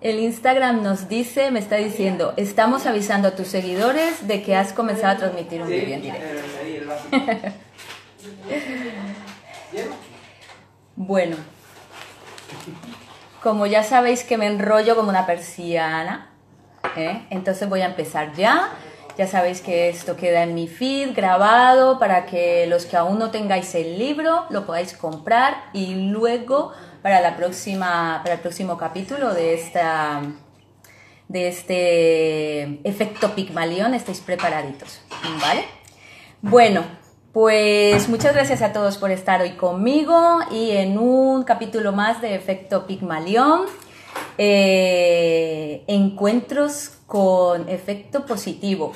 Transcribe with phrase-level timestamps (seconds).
[0.00, 4.72] el Instagram nos dice, me está diciendo, estamos avisando a tus seguidores de que has
[4.72, 6.26] comenzado a transmitir un vídeo en directo.
[10.96, 11.36] bueno,
[13.42, 16.30] como ya sabéis que me enrollo como una persiana,
[16.96, 17.26] ¿eh?
[17.28, 18.70] entonces voy a empezar ya.
[19.18, 23.30] Ya sabéis que esto queda en mi feed grabado para que los que aún no
[23.30, 29.34] tengáis el libro lo podáis comprar y luego para, la próxima, para el próximo capítulo
[29.34, 30.22] de, esta,
[31.28, 35.00] de este efecto Pigmalión estéis preparaditos,
[35.40, 35.64] ¿vale?
[36.42, 36.84] Bueno,
[37.32, 42.34] pues muchas gracias a todos por estar hoy conmigo y en un capítulo más de
[42.34, 43.62] efecto Pigmalión.
[44.38, 48.92] Eh, encuentros con efecto positivo.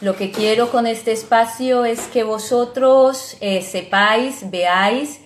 [0.00, 5.21] Lo que quiero con este espacio es que vosotros eh, sepáis, veáis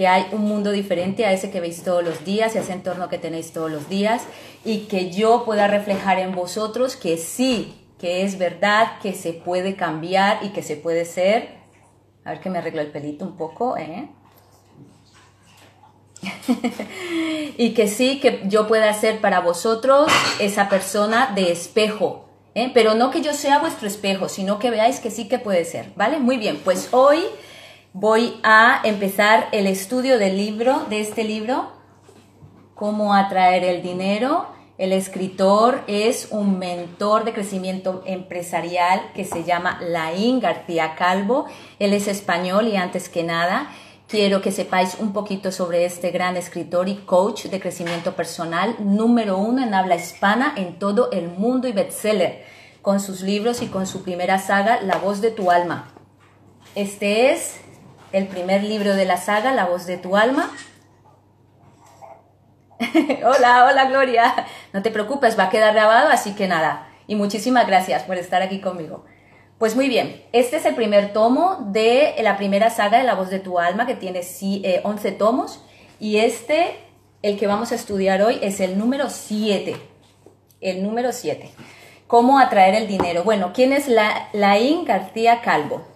[0.00, 2.72] que hay un mundo diferente a ese que veis todos los días, y a ese
[2.72, 4.22] entorno que tenéis todos los días,
[4.64, 9.76] y que yo pueda reflejar en vosotros que sí, que es verdad, que se puede
[9.76, 11.50] cambiar y que se puede ser.
[12.24, 14.08] A ver que me arreglo el pelito un poco, ¿eh?
[17.58, 22.70] y que sí, que yo pueda ser para vosotros esa persona de espejo, ¿eh?
[22.72, 25.92] pero no que yo sea vuestro espejo, sino que veáis que sí que puede ser,
[25.94, 26.20] ¿vale?
[26.20, 27.22] Muy bien, pues hoy
[27.92, 31.78] voy a empezar el estudio del libro, de este libro,
[32.74, 34.46] Cómo atraer el dinero.
[34.78, 41.44] El escritor es un mentor de crecimiento empresarial que se llama Laín García Calvo.
[41.78, 43.70] Él es español y antes que nada
[44.08, 49.36] quiero que sepáis un poquito sobre este gran escritor y coach de crecimiento personal, número
[49.36, 52.44] uno en habla hispana en todo el mundo y bestseller,
[52.80, 55.92] con sus libros y con su primera saga, La voz de tu alma.
[56.74, 57.60] Este es
[58.12, 60.50] el primer libro de la saga, La voz de tu alma.
[63.24, 64.46] hola, hola Gloria.
[64.72, 66.88] No te preocupes, va a quedar grabado, así que nada.
[67.06, 69.04] Y muchísimas gracias por estar aquí conmigo.
[69.58, 73.28] Pues muy bien, este es el primer tomo de la primera saga de La voz
[73.28, 75.62] de tu alma, que tiene 11 eh, tomos.
[75.98, 76.76] Y este,
[77.22, 79.76] el que vamos a estudiar hoy, es el número 7.
[80.62, 81.50] El número 7.
[82.06, 83.22] ¿Cómo atraer el dinero?
[83.22, 85.89] Bueno, ¿quién es la, Laín García Calvo?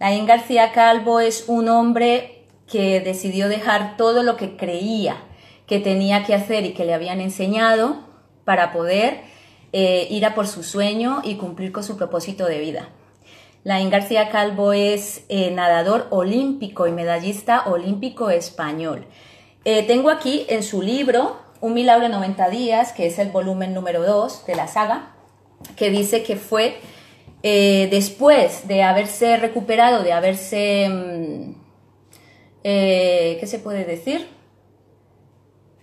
[0.00, 5.16] Laín García Calvo es un hombre que decidió dejar todo lo que creía
[5.66, 8.00] que tenía que hacer y que le habían enseñado
[8.44, 9.22] para poder
[9.72, 12.90] eh, ir a por su sueño y cumplir con su propósito de vida.
[13.62, 19.06] Laín García Calvo es eh, nadador olímpico y medallista olímpico español.
[19.64, 23.72] Eh, tengo aquí en su libro Un milagro en 90 días, que es el volumen
[23.72, 25.14] número 2 de la saga,
[25.76, 26.78] que dice que fue
[27.46, 31.54] eh, después de haberse recuperado, de haberse, mm,
[32.64, 34.30] eh, ¿qué se puede decir?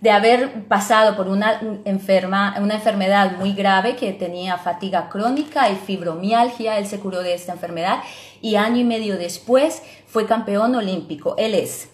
[0.00, 6.88] De haber pasado por una, enfermedad muy grave que tenía fatiga crónica y fibromialgia, él
[6.88, 8.02] se curó de esta enfermedad
[8.40, 11.36] y año y medio después fue campeón olímpico.
[11.38, 11.90] Él es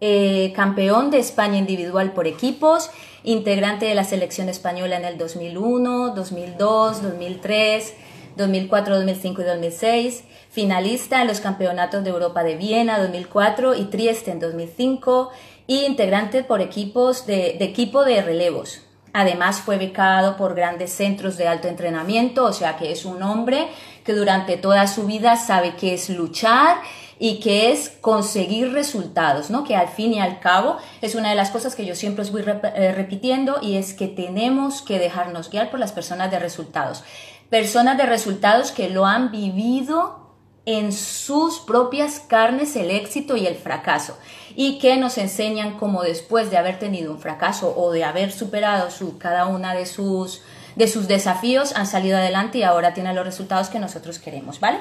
[0.00, 2.90] eh, campeón de España individual por equipos,
[3.22, 7.94] integrante de la selección española en el 2001, 2002, 2003
[8.36, 14.30] 2004, 2005 y 2006, finalista en los Campeonatos de Europa de Viena 2004 y Trieste
[14.30, 15.30] en 2005
[15.66, 18.80] y integrante por equipos de, equipo de relevos.
[19.12, 23.68] Además fue becado por grandes centros de alto entrenamiento, o sea que es un hombre
[24.04, 26.78] que durante toda su vida sabe qué es luchar
[27.20, 29.62] y que es conseguir resultados, ¿no?
[29.62, 32.32] Que al fin y al cabo es una de las cosas que yo siempre os
[32.32, 37.04] voy eh, repitiendo y es que tenemos que dejarnos guiar por las personas de resultados
[37.50, 40.24] personas de resultados que lo han vivido
[40.66, 44.16] en sus propias carnes el éxito y el fracaso
[44.56, 48.90] y que nos enseñan cómo después de haber tenido un fracaso o de haber superado
[48.90, 50.42] su, cada una de sus,
[50.76, 54.78] de sus desafíos han salido adelante y ahora tienen los resultados que nosotros queremos, ¿vale?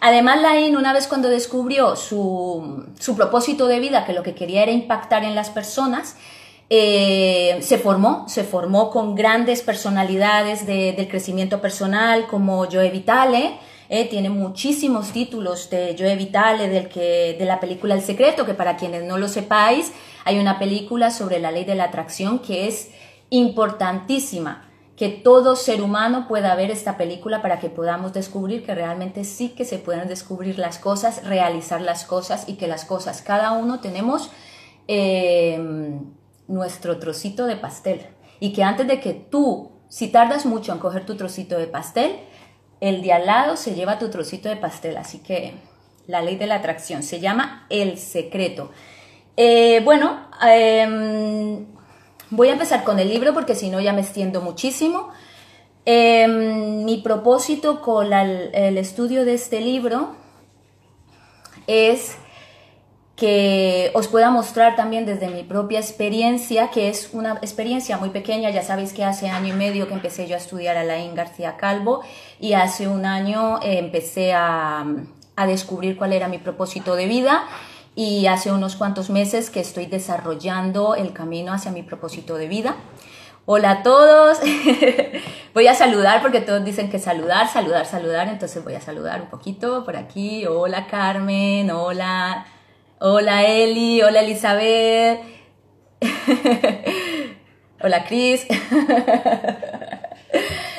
[0.00, 4.62] Además, Lain, una vez cuando descubrió su, su propósito de vida, que lo que quería
[4.62, 6.16] era impactar en las personas,
[6.76, 14.08] eh, se formó, se formó con grandes personalidades del crecimiento personal como Joe Vitale, eh,
[14.08, 18.76] tiene muchísimos títulos de Joe Vitale del que, de la película El Secreto, que para
[18.76, 19.92] quienes no lo sepáis,
[20.24, 22.90] hay una película sobre la ley de la atracción que es
[23.30, 29.22] importantísima que todo ser humano pueda ver esta película para que podamos descubrir que realmente
[29.22, 33.52] sí que se pueden descubrir las cosas, realizar las cosas y que las cosas, cada
[33.52, 34.32] uno tenemos
[34.88, 36.00] eh,
[36.48, 38.06] nuestro trocito de pastel.
[38.40, 42.20] Y que antes de que tú, si tardas mucho en coger tu trocito de pastel,
[42.80, 44.96] el de al lado se lleva tu trocito de pastel.
[44.96, 45.54] Así que
[46.06, 48.70] la ley de la atracción se llama el secreto.
[49.36, 51.66] Eh, bueno, em,
[52.36, 55.10] Voy a empezar con el libro porque si no ya me extiendo muchísimo.
[55.84, 60.16] Em, mi propósito con el estudio de este libro
[61.68, 62.16] es
[63.16, 68.50] que os pueda mostrar también desde mi propia experiencia, que es una experiencia muy pequeña,
[68.50, 71.56] ya sabéis que hace año y medio que empecé yo a estudiar a Laín García
[71.56, 72.02] Calvo
[72.40, 74.84] y hace un año eh, empecé a,
[75.36, 77.44] a descubrir cuál era mi propósito de vida
[77.94, 82.74] y hace unos cuantos meses que estoy desarrollando el camino hacia mi propósito de vida.
[83.46, 84.38] Hola a todos.
[85.54, 88.26] voy a saludar porque todos dicen que saludar, saludar, saludar.
[88.26, 90.46] Entonces voy a saludar un poquito por aquí.
[90.46, 92.46] Hola Carmen, hola.
[93.06, 95.20] Hola Eli, hola Elizabeth.
[97.82, 98.46] hola Cris.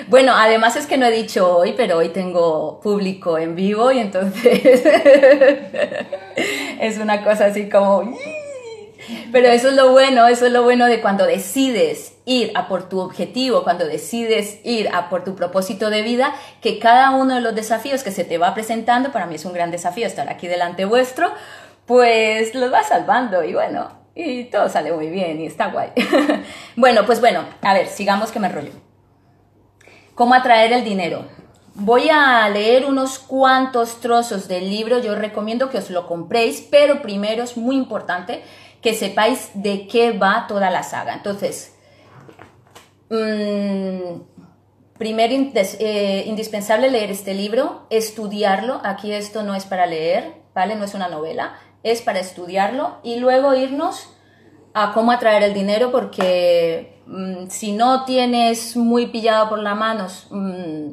[0.08, 4.00] Bueno, además es que no he dicho hoy, pero hoy tengo público en vivo y
[4.00, 4.62] entonces
[6.80, 8.16] es una cosa así como...
[9.32, 12.90] Pero eso es lo bueno, eso es lo bueno de cuando decides ir a por
[12.90, 17.42] tu objetivo, cuando decides ir a por tu propósito de vida, que cada uno de
[17.42, 20.48] los desafíos que se te va presentando, para mí es un gran desafío estar aquí
[20.48, 21.32] delante vuestro,
[21.86, 25.90] pues los va salvando y bueno, y todo sale muy bien y está guay.
[26.76, 28.72] bueno, pues bueno, a ver, sigamos que me rollo.
[30.16, 31.26] ¿Cómo atraer el dinero?
[31.74, 37.02] Voy a leer unos cuantos trozos del libro, yo recomiendo que os lo compréis, pero
[37.02, 38.42] primero es muy importante
[38.82, 41.14] que sepáis de qué va toda la saga.
[41.14, 41.76] Entonces,
[43.10, 44.22] mmm,
[44.98, 50.76] primero eh, indispensable leer este libro, estudiarlo, aquí esto no es para leer, ¿vale?
[50.76, 51.56] No es una novela,
[51.86, 54.10] es para estudiarlo y luego irnos
[54.74, 60.08] a cómo atraer el dinero porque mm, si no tienes muy pillado por la mano
[60.32, 60.90] mm,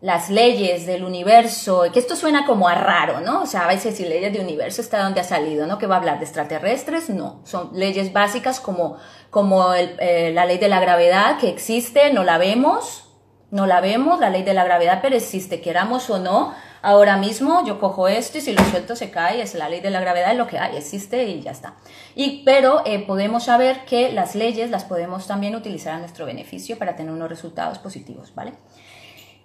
[0.00, 3.42] las leyes del universo, que esto suena como a raro, ¿no?
[3.42, 5.78] O sea, a veces decir leyes del universo está donde ha salido, ¿no?
[5.78, 8.96] Que va a hablar de extraterrestres, no, son leyes básicas como,
[9.30, 13.08] como eh, la ley de la gravedad que existe, no la vemos,
[13.52, 17.64] no la vemos, la ley de la gravedad, pero existe, queramos o no, Ahora mismo
[17.64, 20.32] yo cojo esto y si lo suelto se cae, es la ley de la gravedad,
[20.32, 21.74] es lo que hay, existe y ya está.
[22.14, 26.78] Y, pero eh, podemos saber que las leyes las podemos también utilizar a nuestro beneficio
[26.78, 28.52] para tener unos resultados positivos, ¿vale?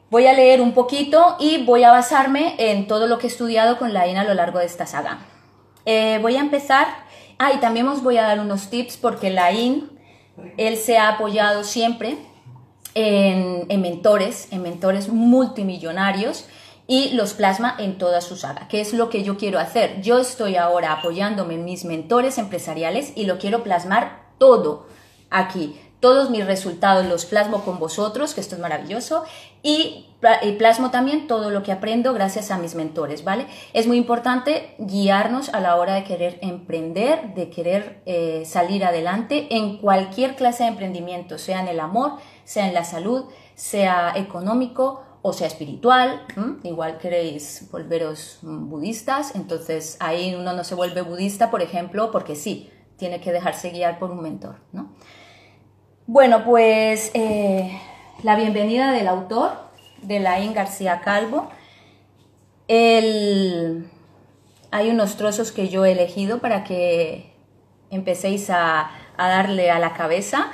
[0.10, 3.78] Voy a leer un poquito y voy a basarme en todo lo que he estudiado
[3.78, 5.20] con la INA a lo largo de esta saga.
[5.86, 6.88] Eh, voy a empezar,
[7.40, 9.90] ah, y también os voy a dar unos tips porque la IN,
[10.58, 12.18] él se ha apoyado siempre
[12.94, 16.46] en, en mentores, en mentores multimillonarios
[16.92, 20.02] y los plasma en toda su saga, que es lo que yo quiero hacer.
[20.02, 24.88] Yo estoy ahora apoyándome en mis mentores empresariales y lo quiero plasmar todo
[25.30, 25.80] aquí.
[26.02, 29.24] Todos mis resultados los plasmo con vosotros, que esto es maravilloso,
[29.64, 30.08] y,
[30.58, 33.48] plasmo también todo lo que aprendo gracias a mis mentores, ¿vale?
[33.72, 39.48] Es muy importante guiarnos a la hora de querer emprender, de querer eh, salir adelante
[39.52, 45.04] en cualquier clase de emprendimiento, sea en el amor, sea en la salud, sea económico
[45.22, 46.26] o sea espiritual,
[46.64, 52.72] igual queréis volveros budistas, entonces ahí uno no se vuelve budista, por ejemplo, porque sí,
[52.98, 54.56] tiene que dejarse guiar por un mentor.
[54.72, 54.94] ¿no?
[56.08, 57.80] Bueno, pues eh,
[58.24, 59.52] la bienvenida del autor,
[60.02, 61.50] de Laín García Calvo.
[62.68, 63.84] hay
[64.90, 67.32] unos trozos que yo he elegido para que
[67.92, 70.52] empecéis a, a darle a la cabeza.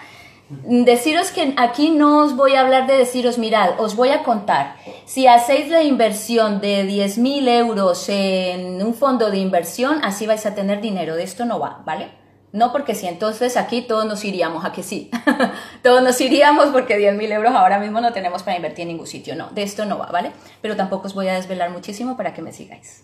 [0.50, 4.78] Deciros que aquí no os voy a hablar de deciros, mirad, os voy a contar.
[5.06, 10.56] Si hacéis la inversión de 10.000 euros en un fondo de inversión, así vais a
[10.56, 11.16] tener dinero.
[11.16, 12.12] De esto no va, ¿vale?
[12.54, 15.12] No porque si entonces aquí todos nos iríamos, a que sí.
[15.84, 19.36] todos nos iríamos porque 10.000 euros ahora mismo no tenemos para invertir en ningún sitio.
[19.36, 20.32] No, de esto no va, ¿vale?
[20.62, 23.04] Pero tampoco os voy a desvelar muchísimo para que me sigáis.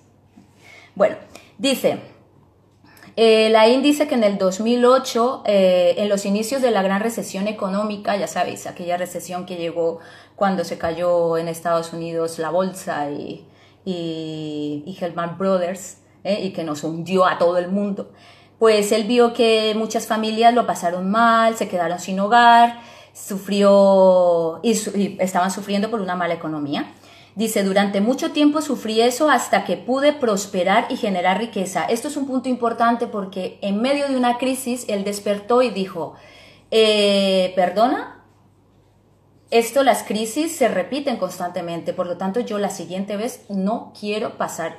[0.95, 1.17] Bueno,
[1.57, 1.99] dice,
[3.15, 7.01] eh, la IN dice que en el 2008, eh, en los inicios de la gran
[7.01, 9.99] recesión económica, ya sabéis, aquella recesión que llegó
[10.35, 13.45] cuando se cayó en Estados Unidos la bolsa y,
[13.85, 18.11] y, Hellman Brothers, eh, y que nos hundió a todo el mundo,
[18.57, 22.79] pues él vio que muchas familias lo pasaron mal, se quedaron sin hogar,
[23.13, 26.93] sufrió y estaban sufriendo por una mala economía.
[27.35, 31.83] Dice, durante mucho tiempo sufrí eso hasta que pude prosperar y generar riqueza.
[31.85, 36.13] Esto es un punto importante porque en medio de una crisis él despertó y dijo,
[36.69, 38.23] eh, perdona,
[39.49, 44.37] esto las crisis se repiten constantemente, por lo tanto yo la siguiente vez no quiero
[44.37, 44.77] pasar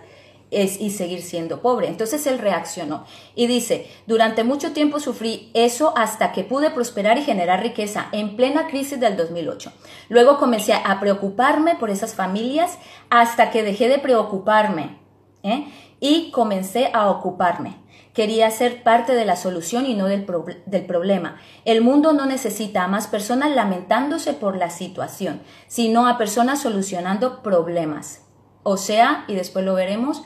[0.54, 1.88] y seguir siendo pobre.
[1.88, 7.24] Entonces él reaccionó y dice, durante mucho tiempo sufrí eso hasta que pude prosperar y
[7.24, 9.72] generar riqueza en plena crisis del 2008.
[10.08, 12.78] Luego comencé a preocuparme por esas familias
[13.10, 15.04] hasta que dejé de preocuparme.
[15.44, 15.66] ¿eh?
[16.00, 17.76] y comencé a ocuparme.
[18.12, 20.26] Quería ser parte de la solución y no del,
[20.66, 21.36] del, problema.
[21.64, 27.42] El mundo no necesita a más personas lamentándose por la situación, sino a personas solucionando
[27.42, 28.22] problemas.
[28.62, 30.22] O sea, y después lo veremos,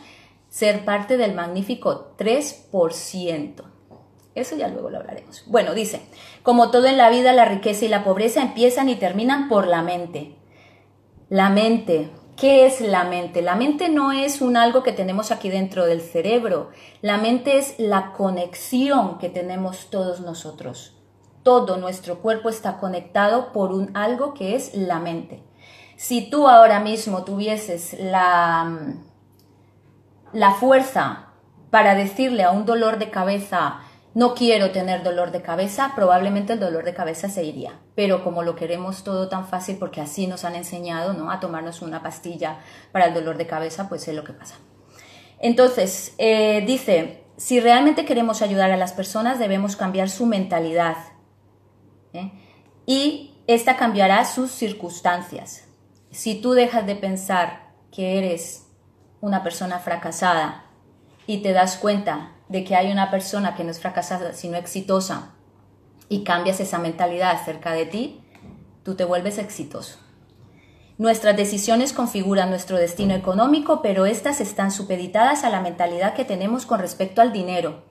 [0.48, 3.62] ser parte del magnífico 3%.
[4.34, 5.44] Eso ya luego lo hablaremos.
[5.46, 6.00] Bueno, dice,
[6.42, 9.82] como todo en la vida, la riqueza y la pobreza empiezan y terminan por la
[9.82, 10.36] mente.
[11.28, 13.42] La mente, ¿Qué es la mente?
[13.42, 16.70] La mente no es un algo que tenemos aquí dentro del cerebro.
[17.02, 20.96] La mente es la conexión que tenemos todos nosotros.
[21.42, 25.42] Todo nuestro cuerpo está conectado por un algo que es la mente.
[25.96, 28.94] Si tú ahora mismo tuvieses la,
[30.32, 31.28] la fuerza
[31.70, 33.80] para decirle a un dolor de cabeza,
[34.14, 37.78] no quiero tener dolor de cabeza, probablemente el dolor de cabeza se iría.
[37.94, 41.30] Pero como lo queremos todo tan fácil, porque así nos han enseñado ¿no?
[41.30, 42.58] a tomarnos una pastilla
[42.90, 44.56] para el dolor de cabeza, pues es lo que pasa.
[45.40, 50.96] Entonces, eh, dice, si realmente queremos ayudar a las personas, debemos cambiar su mentalidad.
[52.12, 52.32] ¿eh?
[52.86, 55.64] Y esta cambiará sus circunstancias.
[56.10, 58.67] Si tú dejas de pensar que eres
[59.20, 60.64] una persona fracasada
[61.26, 65.34] y te das cuenta de que hay una persona que no es fracasada, sino exitosa,
[66.08, 68.20] y cambias esa mentalidad acerca de ti,
[68.82, 69.98] tú te vuelves exitoso.
[70.96, 76.64] Nuestras decisiones configuran nuestro destino económico, pero estas están supeditadas a la mentalidad que tenemos
[76.64, 77.84] con respecto al dinero,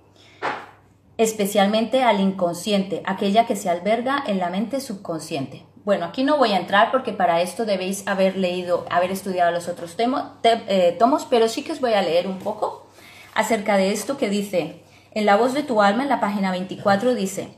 [1.17, 5.66] especialmente al inconsciente, aquella que se alberga en la mente subconsciente.
[5.87, 9.69] Bueno, aquí no voy a entrar porque para esto debéis haber leído, haber estudiado los
[9.69, 12.87] otros eh, tomos, pero sí que os voy a leer un poco
[13.33, 17.15] acerca de esto que dice, en la voz de tu alma, en la página 24,
[17.15, 17.55] dice,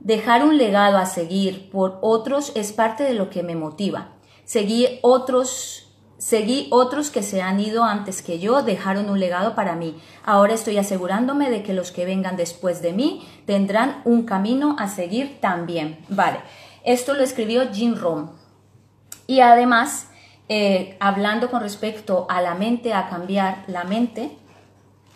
[0.00, 4.14] dejar un legado a seguir por otros es parte de lo que me motiva.
[4.44, 9.76] Seguí otros, seguí otros que se han ido antes que yo, dejaron un legado para
[9.76, 9.94] mí.
[10.24, 14.88] Ahora estoy asegurándome de que los que vengan después de mí tendrán un camino a
[14.88, 16.04] seguir también.
[16.08, 16.40] Vale,
[16.84, 18.30] esto lo escribió Jim Rohn.
[19.26, 20.08] Y además,
[20.48, 24.30] eh, hablando con respecto a la mente, a cambiar la mente,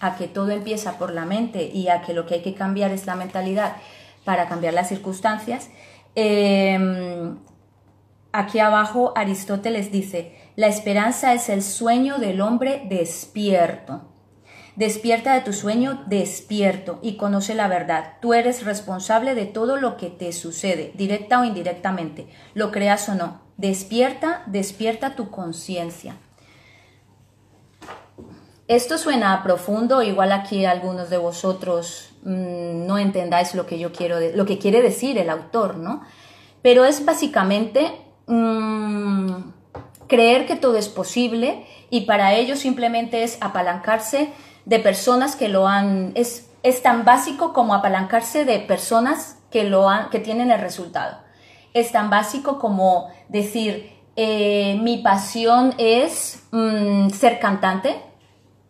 [0.00, 2.90] a que todo empieza por la mente y a que lo que hay que cambiar
[2.90, 3.76] es la mentalidad
[4.25, 5.71] para cambiar las circunstancias,
[6.14, 7.38] em,
[8.33, 14.13] aquí abajo Aristóteles dice, la esperanza es el sueño del hombre despierto.
[14.76, 18.14] Despierta de tu sueño, despierto y conoce la verdad.
[18.21, 23.14] Tú eres responsable de todo lo que te sucede, directa o indirectamente, lo creas o
[23.14, 23.40] no.
[23.57, 26.16] Despierta, despierta tu conciencia.
[28.66, 34.16] Esto suena profundo, igual aquí algunos de vosotros mm, no entendáis lo que yo quiero,
[34.35, 36.02] lo que quiere decir el autor, ¿no?
[36.62, 37.93] Pero es básicamente
[38.26, 39.37] mm,
[40.09, 44.33] creer que todo es posible y para ello simplemente es apalancarse
[44.64, 49.88] de personas que lo han, es, es tan básico como apalancarse de personas que lo
[49.88, 51.18] han, que tienen el resultado.
[51.75, 58.00] Es tan básico como decir, eh, mi pasión es mm, ser cantante,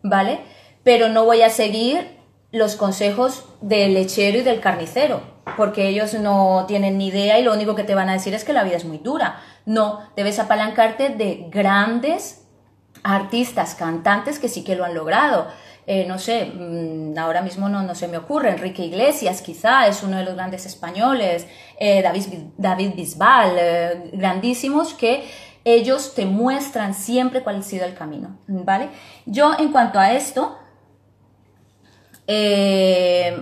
[0.03, 0.41] ¿vale?
[0.83, 2.19] Pero no voy a seguir
[2.51, 5.23] los consejos del lechero y del carnicero,
[5.57, 8.45] porque ellos no tienen ni idea y lo único que te van a decir es
[8.45, 9.41] que la vida es muy dura.
[9.67, 12.47] No, debes apalancarte de grandes
[13.03, 15.49] artistas, cantantes que sí que lo han logrado.
[15.87, 20.03] Eh, no sé, mm, ahora mismo no, no, se me ocurre, Enrique Iglesias quizá es
[20.03, 21.47] uno de los grandes españoles,
[21.79, 22.23] eh, David,
[22.57, 25.25] David Bisbal, eh, grandísimos que
[25.65, 28.89] ellos te muestran siempre cuál ha sido el camino, ¿vale?
[29.27, 30.59] Yo en cuanto a esto,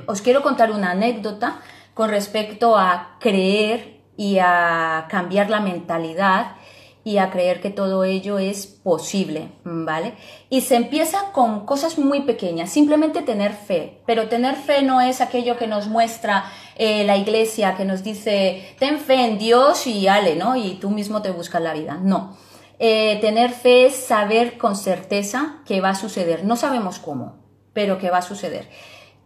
[0.07, 1.61] os quiero contar una anécdota
[1.95, 6.57] con respecto a creer y a cambiar la mentalidad
[7.05, 10.15] y a creer que todo ello es posible, ¿vale?
[10.51, 15.21] Y se empieza con cosas muy pequeñas, simplemente tener fe, pero tener fe no es
[15.21, 16.45] aquello que nos muestra
[16.77, 20.57] eh, la iglesia, que nos dice, ten fe en Dios y ale, ¿no?
[20.57, 22.37] Y tú mismo te buscas la vida, no.
[22.79, 27.37] Eh, tener fe es saber con certeza que va a suceder, no sabemos cómo,
[27.73, 28.69] pero que va a suceder.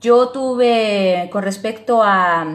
[0.07, 2.47] Yo tuve, con respecto a,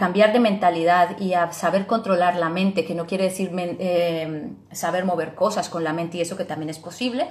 [0.00, 5.04] cambiar de mentalidad y a saber controlar la mente, que no quiere decir eh, saber
[5.04, 7.28] mover cosas con la mente y eso que también es posible,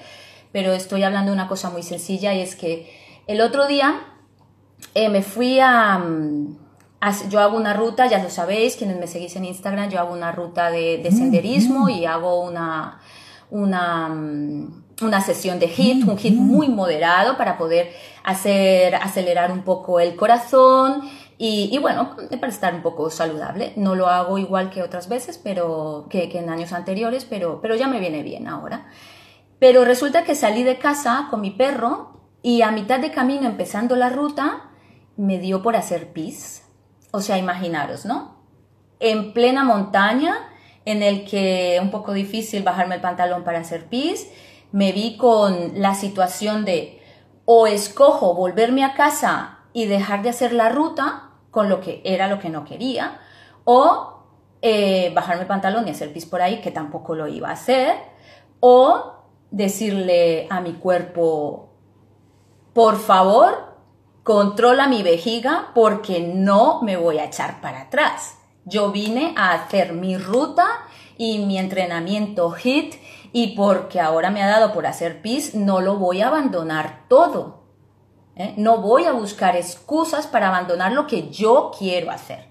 [0.53, 2.89] pero estoy hablando de una cosa muy sencilla y es que
[3.27, 3.99] el otro día
[4.93, 6.01] eh, me fui a,
[7.29, 10.31] Yo hago una ruta, ya lo sabéis, quienes me seguís en Instagram, yo hago una
[10.31, 13.01] ruta de, de senderismo y hago una,
[13.49, 14.07] una
[15.01, 17.91] una sesión de HIT, un HIT muy moderado para poder
[18.23, 23.73] hacer acelerar un poco el corazón y, bueno, para estar un poco saludable.
[23.75, 27.87] No lo hago igual que otras veces, pero que, en años anteriores, pero, pero ya
[27.87, 28.87] me viene bien ahora.
[29.59, 32.13] Pero resulta que salí de casa con mi perro
[32.43, 34.69] Y a mitad de camino, empezando la ruta,
[35.15, 36.63] me dio por hacer pis.
[37.11, 38.37] O sea, imaginaros, ¿no?
[38.99, 40.49] En plena montaña,
[40.85, 44.27] en el que un poco difícil bajarme el pantalón para hacer pis,
[44.71, 47.01] me vi con la situación de
[47.45, 52.27] o escojo volverme a casa y dejar de hacer la ruta con lo que era
[52.27, 53.19] lo que no quería,
[53.63, 54.23] o
[54.61, 57.95] eh, bajarme el pantalón y hacer pis por ahí, que tampoco lo iba a hacer,
[58.59, 59.13] o
[59.49, 61.69] decirle a mi cuerpo,
[62.73, 63.75] por favor,
[64.23, 68.37] controla mi vejiga porque no me voy a echar para atrás.
[68.65, 70.67] Yo vine a hacer mi ruta
[71.17, 72.95] y mi entrenamiento HIT
[73.31, 77.63] y porque ahora me ha dado por hacer pis, no lo voy a abandonar todo.
[78.35, 78.53] ¿eh?
[78.57, 82.47] No voy a buscar excusas para abandonar lo que yo quiero hacer.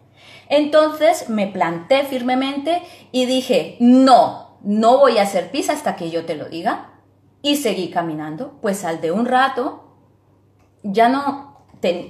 [0.48, 6.24] Entonces me planté firmemente y dije, no, no voy a hacer pis hasta que yo
[6.24, 6.92] te lo diga.
[7.42, 8.58] Y seguí caminando.
[8.60, 9.84] Pues al de un rato,
[10.82, 11.45] ya no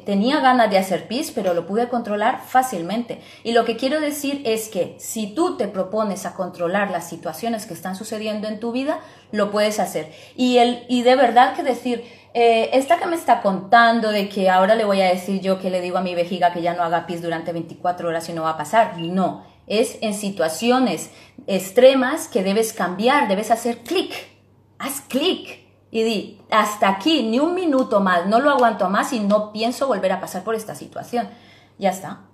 [0.05, 3.21] tenía ganas de hacer pis, pero lo pude controlar fácilmente.
[3.45, 7.67] Y lo que quiero decir es que si tú te propones a controlar las situaciones
[7.67, 9.01] que están sucediendo en tu vida,
[9.33, 10.13] lo puedes hacer.
[10.37, 12.05] Y, el, y de verdad que decir,
[12.35, 15.71] eh, esta que me está contando de que ahora le voy a decir yo que
[15.71, 18.43] le digo a mi vejiga que ya no haga pis durante 24 horas y no
[18.43, 19.45] va a pasar, no.
[19.67, 21.11] Es en situaciones
[21.47, 24.13] extremas que debes cambiar, debes hacer clic.
[24.79, 25.66] Haz clic
[25.97, 29.87] y di, hasta aquí, ni un minuto más, no lo aguanto más y no pienso
[29.87, 31.31] volver a pasar por esta situación.
[31.79, 32.27] Ya está.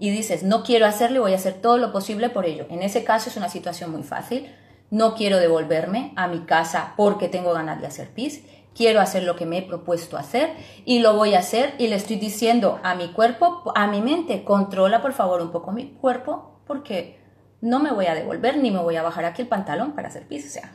[0.00, 2.66] Y dices, no quiero hacerlo, voy a hacer todo lo posible por ello.
[2.70, 4.52] En ese caso es una situación muy fácil.
[4.90, 8.42] No quiero devolverme a mi casa porque tengo ganas de hacer pis.
[8.74, 11.94] Quiero hacer lo que me he propuesto hacer y lo voy a hacer y le
[11.94, 16.62] estoy diciendo a mi cuerpo, a mi mente, controla por favor un poco mi cuerpo
[16.66, 17.20] porque
[17.60, 20.26] no me voy a devolver ni me voy a bajar aquí el pantalón para hacer
[20.26, 20.46] pis.
[20.46, 20.72] O sea,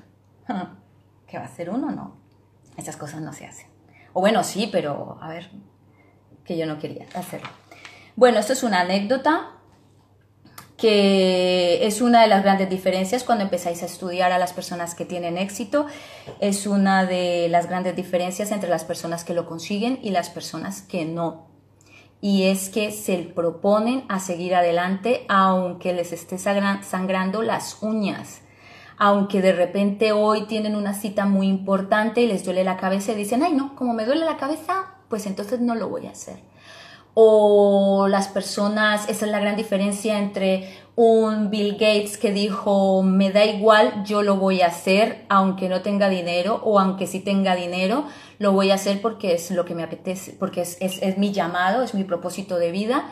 [1.33, 1.89] ¿Qué va a hacer uno?
[1.89, 2.15] No.
[2.77, 3.65] Esas cosas no se hacen.
[4.13, 5.49] O bueno, sí, pero a ver,
[6.45, 7.49] que yo no quería hacerlo.
[8.15, 9.53] Bueno, esto es una anécdota
[10.77, 15.05] que es una de las grandes diferencias cuando empezáis a estudiar a las personas que
[15.05, 15.87] tienen éxito.
[16.39, 20.83] Es una de las grandes diferencias entre las personas que lo consiguen y las personas
[20.83, 21.47] que no.
[22.21, 28.42] Y es que se proponen a seguir adelante aunque les esté sangrando las uñas
[28.97, 33.15] aunque de repente hoy tienen una cita muy importante y les duele la cabeza y
[33.15, 36.37] dicen, ay no, como me duele la cabeza, pues entonces no lo voy a hacer.
[37.15, 43.31] O las personas, esa es la gran diferencia entre un Bill Gates que dijo, me
[43.31, 47.55] da igual, yo lo voy a hacer, aunque no tenga dinero o aunque sí tenga
[47.55, 48.05] dinero,
[48.39, 51.83] lo voy a hacer porque es lo que me apetece, porque es, es mi llamado,
[51.83, 53.05] es mi propósito de vida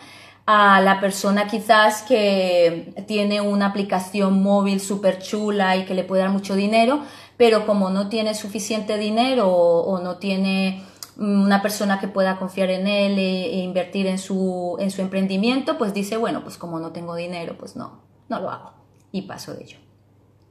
[0.46, 6.24] a la persona quizás que tiene una aplicación móvil súper chula y que le puede
[6.24, 7.02] dar mucho dinero,
[7.38, 10.84] pero como no tiene suficiente dinero o, no tiene
[11.18, 15.78] una persona que pueda confiar en él e, e, invertir en su, en su emprendimiento,
[15.78, 18.74] pues dice, bueno, pues como no tengo dinero, pues no, no lo hago
[19.12, 19.78] y paso de ello.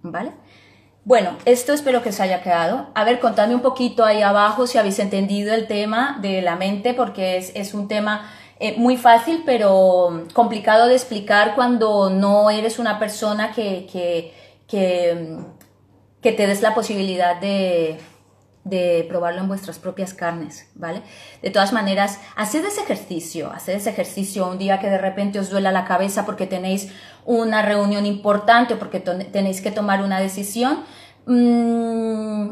[0.03, 0.33] ¿Vale?
[1.05, 2.89] Bueno, esto espero que os haya quedado.
[2.95, 6.95] A ver, contadme un poquito ahí abajo si habéis entendido el tema de la mente,
[6.95, 8.31] porque es, es un tema
[8.63, 14.35] eh, muy fácil, pero complicado de explicar cuando no eres una persona que, que,
[14.69, 17.99] que, te des la posibilidad de,
[18.65, 21.01] de probarlo en vuestras propias carnes, ¿vale?
[21.41, 25.49] De todas maneras, haced ese ejercicio, haced ese ejercicio un día que de repente os
[25.49, 26.93] duela la cabeza porque tenéis
[27.25, 30.85] una reunión importante o porque tenéis que tomar una decisión.
[31.25, 32.51] Mm,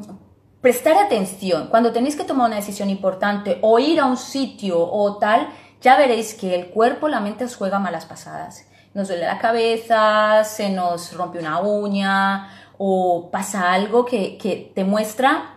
[0.63, 5.19] prestar atención cuando tenéis que tomar una decisión importante o ir a un sitio o
[5.19, 5.49] tal,
[5.81, 8.67] ya veréis que el cuerpo, la mente os juega malas pasadas.
[8.95, 15.57] Nos duele la cabeza, se nos rompe una uña o pasa algo que, te muestra,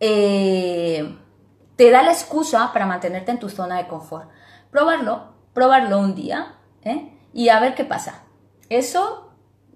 [0.00, 1.18] eh,
[1.76, 4.30] te da la excusa para mantenerte en tu zona de confort.
[4.70, 7.12] Probarlo, probarlo un día ¿eh?
[7.32, 8.22] y a ver qué pasa.
[8.68, 9.21] Eso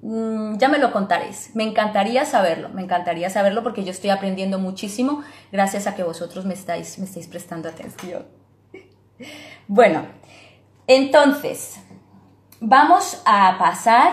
[0.08, 1.50] Mm, ya me lo contaréis.
[1.54, 6.44] Me encantaría saberlo, me encantaría saberlo porque yo estoy aprendiendo muchísimo gracias a que vosotros
[6.44, 8.24] me estáis, me estáis prestando atención.
[9.68, 10.06] Bueno,
[10.86, 11.80] entonces,
[12.60, 14.12] vamos a pasar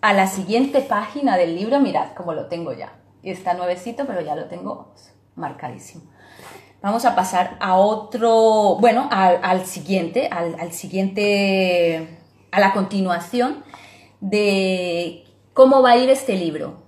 [0.00, 1.80] a la siguiente página del libro.
[1.80, 2.94] Mirad cómo lo tengo ya.
[3.22, 4.94] Está nuevecito, pero ya lo tengo
[5.34, 6.04] marcadísimo.
[6.80, 12.20] Vamos a pasar a otro, bueno, al, siguiente, al siguiente,
[12.52, 13.64] a la continuación
[14.20, 16.82] de cómo va a ir este libro.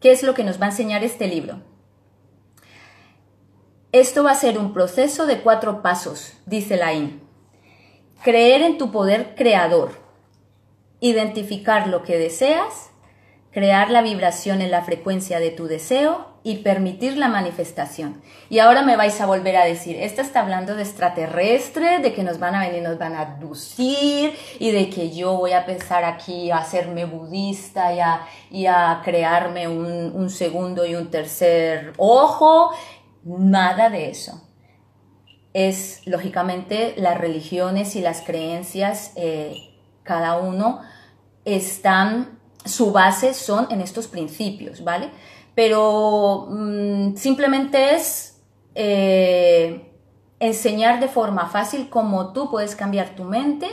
[0.00, 1.62] ¿Qué es lo que nos va a enseñar este libro?
[3.92, 7.20] Esto va a ser un proceso de cuatro pasos, dice Lain.
[8.22, 9.92] Creer en tu poder creador,
[11.00, 12.90] identificar lo que deseas,
[13.50, 18.20] crear la vibración en la frecuencia de tu deseo, y permitir la manifestación.
[18.50, 22.22] Y ahora me vais a volver a decir, esta está hablando de extraterrestre, de que
[22.22, 26.04] nos van a venir, nos van a abducir y de que yo voy a empezar
[26.04, 27.92] aquí a hacerme budista
[28.50, 32.72] y a, crearme un, un segundo y un tercer ojo.
[33.24, 34.42] Nada de eso
[35.54, 40.80] es lógicamente las religiones y las creencias, eh, cada uno
[41.44, 45.10] están, su base son en estos principios, ¿vale?
[45.54, 48.40] Pero mm, simplemente es
[48.74, 49.90] eh,
[50.40, 53.68] enseñar de forma fácil cómo tú puedes cambiar tu mente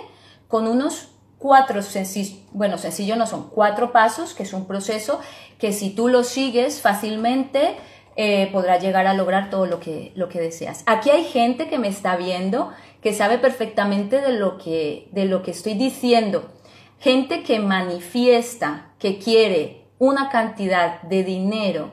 [0.47, 5.19] con unos cuatro sencillos, bueno, sencillo no son cuatro pasos, que es un proceso
[5.57, 7.77] que si tú lo sigues fácilmente,
[8.15, 10.83] eh, podrá llegar a lograr todo lo que, lo que deseas.
[10.85, 15.41] Aquí hay gente que me está viendo que sabe perfectamente de lo que, de lo
[15.41, 16.51] que estoy diciendo.
[16.99, 21.91] Gente que manifiesta que quiere una cantidad de dinero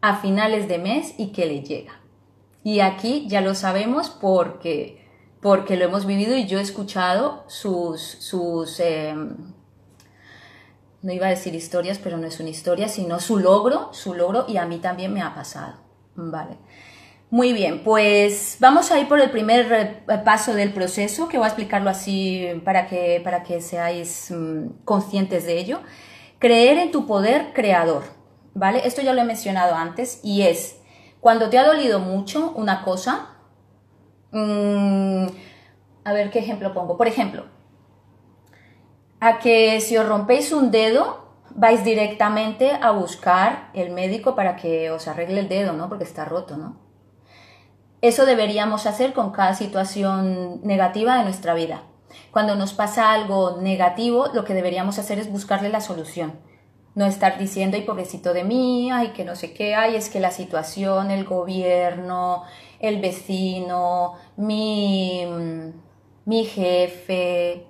[0.00, 2.00] a finales de mes y que le llega.
[2.64, 5.06] Y aquí ya lo sabemos porque,
[5.40, 9.36] porque lo hemos vivido y yo he escuchado sus, sus em,
[11.02, 14.46] no iba a decir historias, pero no es una historia, sino su logro, su logro
[14.48, 15.74] y a mí también me ha pasado.
[16.14, 16.56] Vale.
[17.30, 21.46] Muy bien, pues vamos a ir por el primer eh, paso del proceso, que voy
[21.46, 25.80] a explicarlo así para que, para que seáis mm, conscientes de ello.
[26.42, 28.02] Creer en tu poder creador,
[28.52, 28.82] ¿vale?
[28.84, 30.80] Esto ya lo he mencionado antes y es
[31.20, 33.36] cuando te ha dolido mucho una cosa,
[34.32, 35.26] mm,
[36.02, 36.96] a ver qué ejemplo pongo.
[36.96, 37.44] Por ejemplo,
[39.20, 44.90] a que si os rompéis un dedo, vais directamente a buscar el médico para que
[44.90, 45.88] os arregle el dedo, ¿no?
[45.88, 46.74] Porque está roto, ¿no?
[48.00, 51.82] Eso deberíamos hacer con cada situación negativa de nuestra vida.
[52.30, 56.40] Cuando nos pasa algo negativo, lo que deberíamos hacer es buscarle la solución.
[56.94, 60.20] No estar diciendo, ay, pobrecito de mí, ay, que no sé qué, ay, es que
[60.20, 62.44] la situación, el gobierno,
[62.80, 65.24] el vecino, mi,
[66.26, 67.66] mi jefe,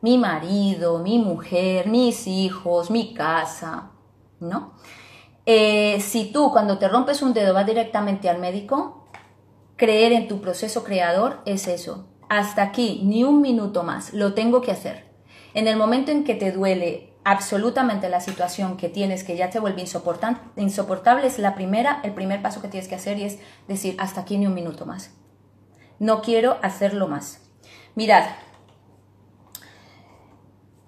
[0.00, 3.90] mi marido, mi mujer, mis hijos, mi casa,
[4.40, 4.74] ¿no?
[5.46, 9.08] Eh, si tú cuando te rompes un dedo vas directamente al médico,
[9.76, 12.06] creer en tu proceso creador es eso.
[12.30, 15.04] Hasta aquí, ni un minuto más, lo tengo que hacer.
[15.52, 19.58] En el momento en que te duele absolutamente la situación que tienes, que ya te
[19.58, 23.96] vuelve insoportable, es la primera, el primer paso que tienes que hacer y es decir,
[23.98, 25.10] hasta aquí ni un minuto más.
[25.98, 27.50] No quiero hacerlo más.
[27.96, 28.26] Mirad,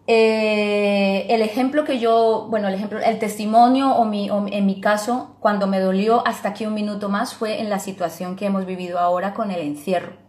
[0.07, 5.35] eh, el ejemplo que yo, bueno, el ejemplo, el testimonio o, mi, en mi caso,
[5.41, 9.01] cuando me dolió hasta aquí un minuto más, fue en la situación que hemos vivido
[9.01, 10.22] ahora con el encierro.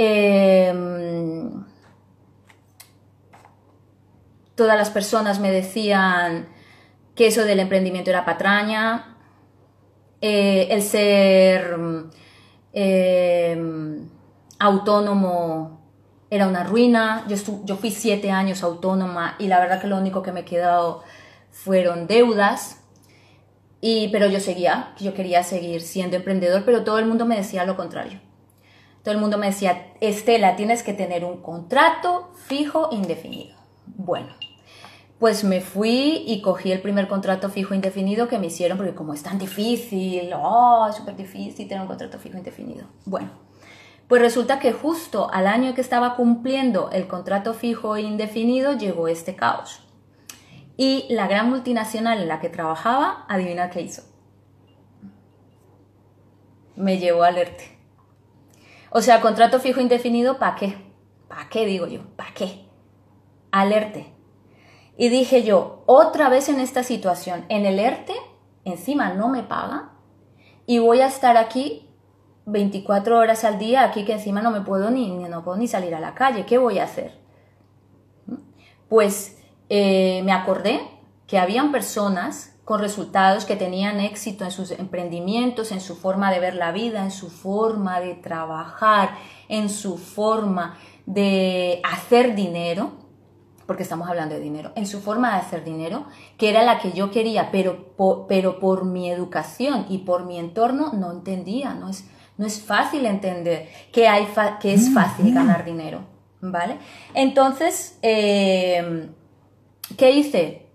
[0.00, 1.64] Em,
[4.54, 6.48] todas las personas me decían
[7.16, 9.16] que eso del emprendimiento era patraña,
[10.20, 11.76] eh, el ser
[12.72, 14.08] em,
[14.60, 15.80] autónomo
[16.30, 17.24] era una ruina.
[17.28, 20.44] Yo, yo fui siete años autónoma y la verdad que lo único que me he
[20.44, 21.02] quedado
[21.50, 22.82] fueron deudas.
[23.80, 27.64] Y, pero yo seguía, yo quería seguir siendo emprendedor, pero todo el mundo me decía
[27.64, 28.27] lo contrario.
[29.08, 33.56] Todo el mundo me decía, Estela, tienes que tener un contrato fijo indefinido.
[33.86, 34.28] Bueno,
[35.18, 39.14] pues me fui y cogí el primer contrato fijo indefinido que me hicieron, porque como
[39.14, 42.86] es tan difícil, oh, es súper difícil tener un contrato fijo indefinido.
[43.06, 43.30] Bueno,
[44.08, 49.34] pues resulta que justo al año que estaba cumpliendo el contrato fijo indefinido llegó este
[49.34, 49.88] caos.
[50.76, 54.02] Y la gran multinacional en la que trabajaba, adivina qué hizo.
[56.76, 57.77] Me llevó al ERTE.
[58.90, 60.76] O sea, contrato fijo indefinido, ¿para qué?
[61.28, 62.02] ¿Para qué digo yo?
[62.16, 62.66] ¿Para qué?
[63.50, 64.12] Alerte.
[64.96, 68.14] Y dije yo, otra vez en esta situación, en el ERTE,
[68.64, 69.92] encima no me paga
[70.66, 71.88] y voy a estar aquí
[72.46, 75.94] 24 horas al día aquí que encima no me puedo ni, no puedo ni salir
[75.94, 76.46] a la calle.
[76.46, 77.18] ¿Qué voy a hacer?
[78.88, 80.80] Pues eh, me acordé
[81.26, 86.38] que habían personas con resultados que tenían éxito en sus emprendimientos, en su forma de
[86.38, 89.16] ver la vida, en su forma de trabajar,
[89.48, 90.76] en su forma
[91.06, 92.92] de hacer dinero,
[93.64, 96.04] porque estamos hablando de dinero, en su forma de hacer dinero,
[96.36, 100.38] que era la que yo quería, pero por, pero por mi educación y por mi
[100.38, 104.28] entorno no entendía, no es, no es fácil entender que, hay
[104.60, 106.00] que es fácil ganar dinero,
[106.42, 106.76] ¿vale?
[107.14, 109.08] Entonces, eh,
[109.96, 110.66] ¿qué hice?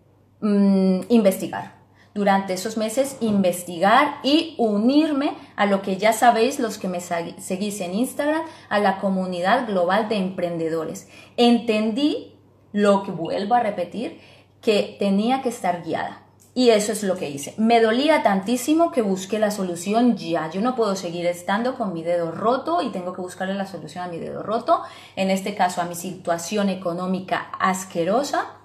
[0.42, 1.83] Mm, investigar.
[2.14, 7.82] Durante esos meses, investigar y unirme a lo que ya sabéis los que me seguís
[7.82, 11.08] en Instagram, a la comunidad global de emprendedores.
[11.38, 12.36] Entendí
[12.72, 14.20] lo que vuelvo a repetir,
[14.62, 16.24] que tenía que estar guiada
[16.56, 17.54] Y eso es lo que hice.
[17.58, 20.52] Me dolía tantísimo que busqué la solución ya.
[20.52, 24.04] Yo no puedo seguir estando con mi dedo roto y tengo que buscarle la solución
[24.04, 24.82] a mi dedo roto.
[25.16, 28.63] En este caso a mi situación económica asquerosa.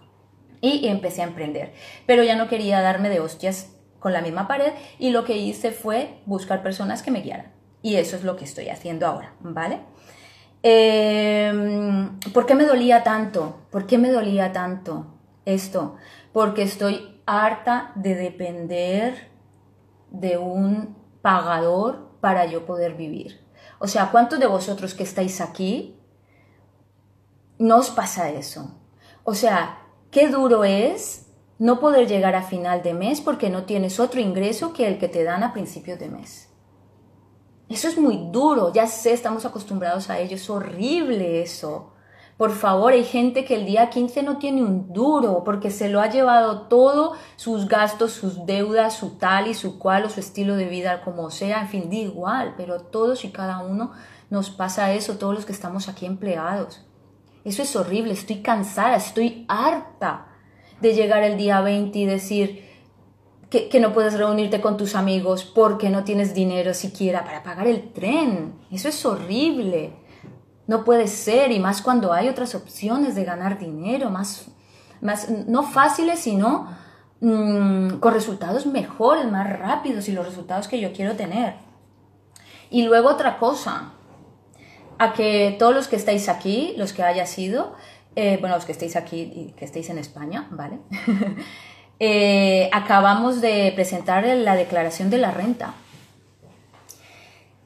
[0.60, 1.72] Y empecé a emprender.
[2.06, 5.72] Pero ya no quería darme de hostias con la misma pared y lo que hice
[5.72, 7.52] fue buscar personas que me guiaran.
[7.82, 9.80] Y eso es lo que estoy haciendo ahora, ¿vale?
[10.62, 13.60] Em, ¿Por qué me dolía tanto?
[13.70, 15.06] ¿Por qué me dolía tanto
[15.44, 15.96] esto?
[16.32, 19.28] Porque estoy harta de depender
[20.10, 23.46] de un pagador para yo poder vivir.
[23.78, 25.96] O sea, ¿cuántos de vosotros que estáis aquí
[27.58, 28.74] no os pasa eso?
[29.22, 29.77] O sea,
[30.10, 31.26] qué duro es
[31.58, 35.08] no poder llegar a final de mes porque no tienes otro ingreso que el que
[35.08, 36.48] te dan a principios de mes.
[37.68, 41.92] Eso es muy duro, ya sé, estamos acostumbrados a ello, es horrible eso.
[42.38, 46.00] Por favor, hay gente que el día 15 no tiene un duro porque se lo
[46.00, 50.54] ha llevado todo, sus gastos, sus deudas, su tal y su cual o su estilo
[50.54, 53.90] de vida, como sea, en fin, da igual, pero todos y cada uno
[54.30, 56.87] nos pasa eso, todos los que estamos aquí empleados.
[57.48, 60.26] Eso es horrible, estoy cansada, estoy harta
[60.82, 62.68] de llegar el día 20 y decir
[63.48, 67.90] que, no puedes reunirte con tus amigos porque no tienes dinero siquiera para pagar el
[67.94, 68.52] tren.
[68.70, 69.94] Eso es horrible.
[70.66, 74.48] No puede ser, y más cuando hay otras opciones de ganar dinero, más,
[75.00, 76.68] más no fáciles, sino
[77.22, 81.54] mm, con resultados mejores, más rápidos y los resultados que yo quiero tener.
[82.68, 83.94] Y luego otra cosa,
[84.98, 87.74] a que todos los que estáis aquí, los que haya sido,
[88.16, 90.78] eh, bueno, los que estéis aquí y que estéis en España, ¿vale?
[92.00, 95.74] Eh, acabamos de presentar la declaración de la renta.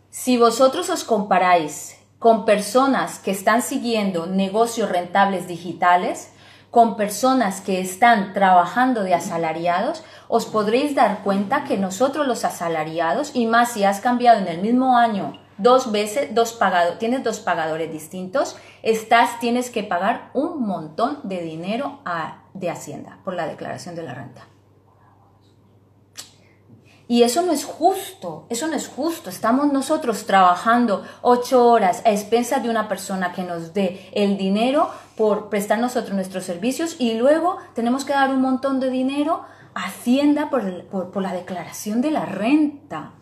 [0.09, 6.33] Si vosotros os comparáis con personas que están siguiendo negocios rentables digitales,
[6.71, 13.33] con personas que están trabajando de asalariados, os podréis dar cuenta que nosotros los asalariados,
[13.35, 17.41] y más si has cambiado en el mismo año dos veces, dos pagados, tienes dos
[17.41, 22.01] pagadores distintos, estás, tienes que pagar un montón de dinero
[22.55, 24.47] de Hacienda por la declaración de la renta.
[27.09, 29.29] Y eso no es justo, eso no es justo.
[29.29, 34.89] Estamos nosotros trabajando ocho horas a expensas de una persona que nos dé el dinero
[35.15, 39.43] por prestar nosotros nuestros servicios y luego tenemos que dar un montón de dinero
[39.75, 43.13] a Hacienda por la declaración de la renta.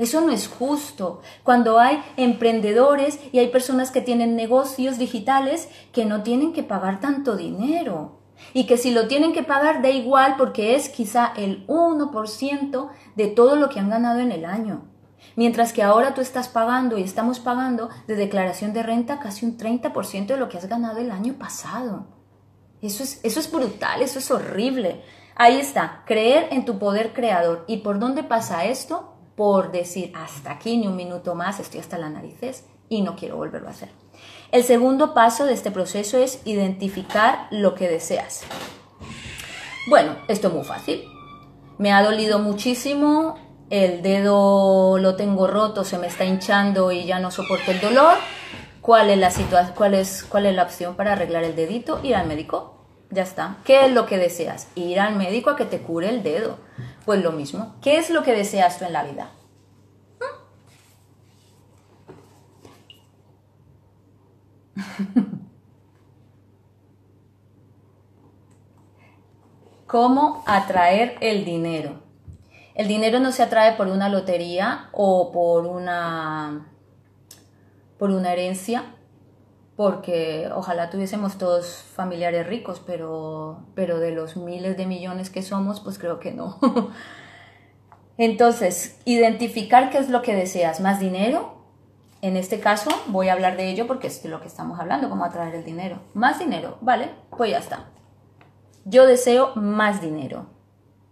[0.00, 1.20] Eso no es justo.
[1.42, 7.00] Cuando hay emprendedores y hay personas que tienen negocios digitales que no tienen que pagar
[7.00, 8.22] tanto dinero.
[8.54, 13.26] Y que si lo tienen que pagar da igual porque es quizá el 1% de
[13.26, 14.86] todo lo que han ganado en el año.
[15.36, 19.58] Mientras que ahora tú estás pagando y estamos pagando de declaración de renta casi un
[19.58, 22.06] 30% de lo que has ganado el año pasado.
[22.80, 25.02] Eso es, eso es brutal, eso es horrible.
[25.36, 27.66] Ahí está, creer en tu poder creador.
[27.68, 29.19] ¿Y por dónde pasa esto?
[29.40, 33.38] Por decir hasta aquí ni un minuto más, estoy hasta la narices y no quiero
[33.38, 33.88] volverlo a hacer.
[34.52, 38.42] El segundo paso de este proceso es identificar lo que deseas.
[39.88, 41.04] Bueno, esto es muy fácil.
[41.78, 43.38] Me ha dolido muchísimo,
[43.70, 48.18] el dedo lo tengo roto, se me está hinchando y ya no soporto el dolor.
[48.82, 49.74] ¿Cuál es la situación?
[49.74, 51.98] Cuál es, cuál es la opción para arreglar el dedito?
[52.02, 52.84] Ir al médico.
[53.08, 53.56] Ya está.
[53.64, 54.68] ¿Qué es lo que deseas?
[54.74, 56.58] Ir al médico a que te cure el dedo.
[57.04, 57.74] Pues lo mismo.
[57.82, 59.30] ¿Qué es lo que deseas tú en la vida?
[69.86, 72.00] ¿Cómo atraer el dinero?
[72.74, 76.66] El dinero no se atrae por una lotería o por una
[77.98, 78.94] por una herencia,
[79.80, 85.80] porque ojalá tuviésemos todos familiares ricos, pero, pero de los miles de millones que somos,
[85.80, 86.58] pues creo que no.
[88.18, 91.64] Entonces, identificar qué es lo que deseas, más dinero,
[92.20, 95.08] en este caso voy a hablar de ello porque es de lo que estamos hablando,
[95.08, 95.98] cómo atraer el dinero.
[96.12, 97.12] Más dinero, ¿vale?
[97.34, 97.86] Pues ya está.
[98.84, 100.44] Yo deseo más dinero.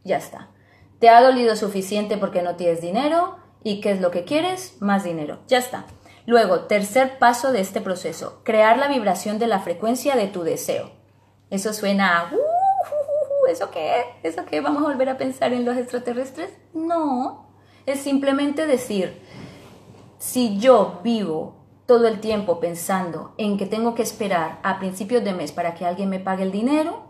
[0.04, 0.50] Ya está.
[0.98, 3.38] ¿Te ha dolido suficiente porque no tienes dinero?
[3.64, 4.76] ¿Y qué es lo que quieres?
[4.80, 5.38] Más dinero.
[5.48, 5.86] Ya está.
[6.28, 10.90] Luego, tercer paso de este proceso, crear la vibración de la frecuencia de tu deseo.
[11.48, 12.24] Eso suena a...
[12.24, 14.02] Uh, uh, uh, ¿Eso qué?
[14.22, 14.60] ¿Eso qué?
[14.60, 16.50] ¿Vamos a volver a pensar en los extraterrestres?
[16.74, 17.46] No.
[17.86, 19.22] Es simplemente decir,
[20.18, 25.32] si yo vivo todo el tiempo pensando en que tengo que esperar a principios de
[25.32, 27.04] mes para que alguien me pague el dinero,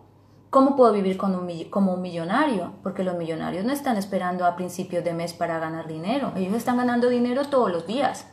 [0.50, 2.74] ¿cómo puedo vivir como un millonario?
[2.85, 6.76] Porque los millonarios no están esperando a principios de mes para ganar dinero, ellos están
[6.76, 8.28] ganando dinero todos los días.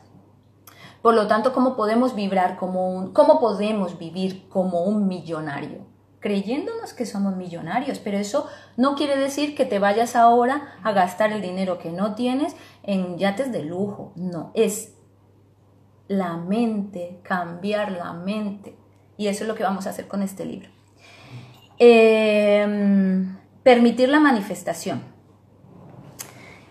[1.06, 5.86] Por lo tanto, ¿cómo podemos vibrar como un, cómo podemos vivir como un millonario?
[6.20, 11.32] creyéndonos que somos millonarios, pero eso no quiere decir que te vayas ahora a gastar
[11.32, 14.96] el dinero que no tienes en yates de lujo, no, es
[16.08, 18.76] la mente, cambiar la mente.
[19.15, 20.70] Y eso es lo que vamos a hacer con este libro.
[21.78, 25.04] Em, permitir la manifestación.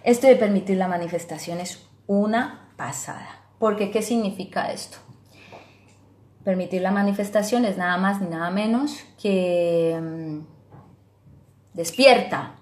[0.02, 3.43] Esto de permitir la manifestación es una pasada.
[3.64, 4.98] Porque, ¿qué significa esto?
[6.44, 10.44] Permitir la manifestación es nada más ni nada menos que em,
[11.72, 12.56] despierta.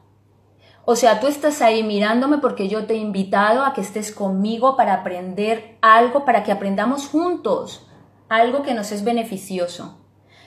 [0.85, 4.77] O sea, tú estás ahí mirándome porque yo te he invitado a que estés conmigo
[4.77, 7.89] para aprender algo, para que aprendamos juntos
[8.29, 9.99] algo que nos es beneficioso.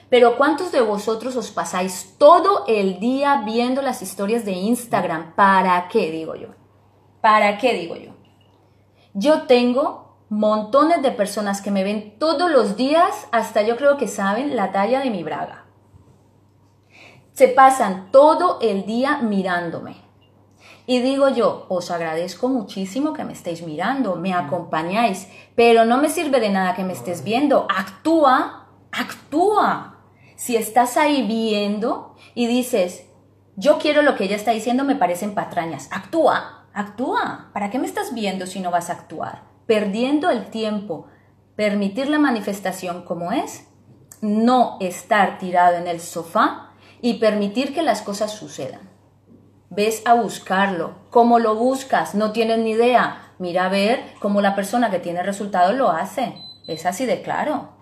[0.08, 5.34] Pero ¿cuántos de vosotros os pasáis todo el día viendo las historias de Instagram?
[5.34, 6.48] ¿Para qué digo yo?
[7.20, 8.12] ¿Para qué digo yo?
[9.12, 14.08] Yo tengo montones de personas que me ven todos los días, hasta yo creo que
[14.08, 15.64] saben la talla de mi braga.
[17.32, 19.96] Se pasan todo el día mirándome.
[20.86, 26.08] Y digo yo, os agradezco muchísimo que me estéis mirando, me acompañáis, pero no me
[26.08, 27.66] sirve de nada que me estés viendo.
[27.68, 29.96] Actúa, actúa
[30.36, 33.06] si estás ahí viendo y dices,
[33.56, 37.50] yo quiero lo que ella está diciendo, me parecen patrañas, actúa, actúa.
[37.52, 39.55] ¿Para qué me estás viendo si no vas a actuar?
[39.66, 41.06] Perdiendo el tiempo,
[41.56, 43.66] permitir la manifestación como es,
[44.20, 48.88] no estar tirado en el sofá y permitir que las cosas sucedan.
[49.70, 50.94] Ves a buscarlo.
[51.10, 52.14] ¿Cómo lo buscas?
[52.14, 53.32] No tienes ni idea.
[53.38, 56.34] Mira a ver cómo la persona que tiene resultados lo hace.
[56.66, 57.76] Es así de claro.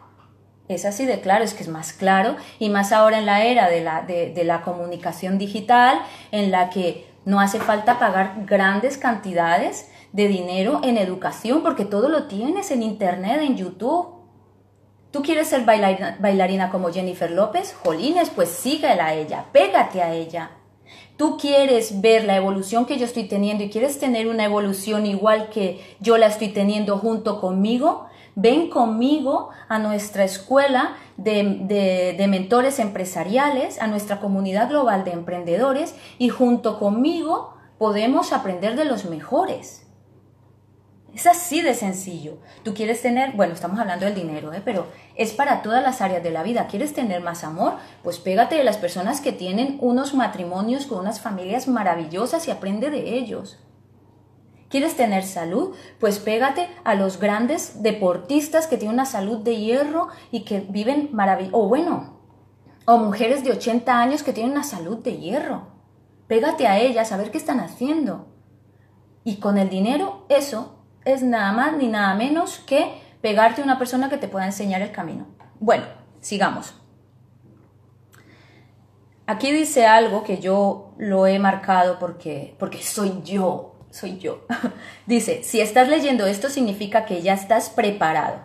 [0.67, 3.69] Es así de claro, es que es más claro y más ahora en la era
[3.69, 6.01] de la, de, la comunicación digital
[6.33, 12.09] en la que no hace falta pagar grandes cantidades de dinero en educación porque todo
[12.09, 14.15] lo tienes en internet, en YouTube.
[15.11, 17.75] ¿Tú quieres ser bailarina, bailarina como Jennifer López?
[17.83, 20.53] Jolines, pues síguela a ella, pégate a ella.
[21.17, 25.49] Tú quieres ver la evolución que yo estoy teniendo y quieres tener una evolución igual
[25.51, 33.81] que yo la estoy teniendo junto conmigo, ven conmigo a nuestra escuela de, mentores empresariales,
[33.81, 39.84] a nuestra comunidad global de emprendedores y junto conmigo podemos aprender de los mejores.
[41.15, 42.39] Es así de sencillo.
[42.65, 44.61] Tú quieres tener, bueno, estamos hablando del dinero, ¿eh?
[44.65, 46.67] pero es para todas las áreas de la vida.
[46.67, 47.75] ¿Quieres tener más amor?
[48.03, 52.91] Pues pégate de las personas que tienen unos matrimonios con unas familias maravillosas y aprende
[52.91, 53.61] de ellos.
[54.69, 55.77] ¿Quieres tener salud?
[56.01, 61.11] Pues pégate a los grandes deportistas que tienen una salud de hierro y que viven
[61.13, 61.57] maravilloso.
[61.57, 62.19] O bueno,
[62.87, 65.69] o mujeres de 80 años que tienen una salud de hierro.
[66.27, 68.27] Pégate a ellas a ver qué están haciendo.
[69.23, 73.79] Y con el dinero, eso es nada más ni nada menos que pegarte a una
[73.79, 75.27] persona que te pueda enseñar el camino.
[75.61, 75.85] Bueno,
[76.21, 76.75] sigamos.
[79.27, 84.47] Aquí dice algo que yo lo he marcado porque, porque soy yo, soy yo.
[85.07, 88.41] dice, si estás leyendo esto significa que ya estás preparado,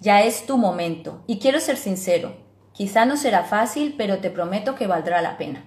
[0.00, 1.22] ya es tu momento.
[1.26, 2.36] Y quiero ser sincero,
[2.72, 5.64] quizá no será fácil, pero te prometo que valdrá la pena.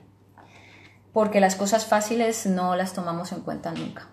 [1.14, 4.08] Porque las cosas fáciles no las tomamos en cuenta nunca.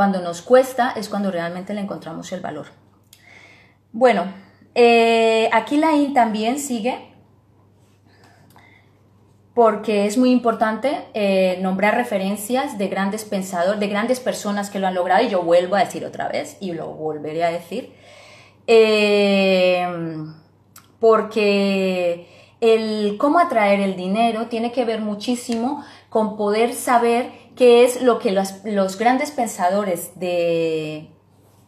[0.00, 2.68] Cuando nos cuesta es cuando realmente le encontramos el valor.
[3.92, 4.32] Bueno,
[4.74, 7.12] eh, aquí la IN también sigue
[9.52, 14.86] porque es muy importante eh, nombrar referencias de grandes pensadores, de grandes personas que lo
[14.86, 17.92] han logrado, y yo vuelvo a decir otra vez, y lo volveré a decir,
[18.66, 19.86] eh,
[20.98, 22.26] porque
[22.62, 28.18] el cómo atraer el dinero tiene que ver muchísimo con poder saber qué es lo
[28.18, 31.10] que los, grandes pensadores de...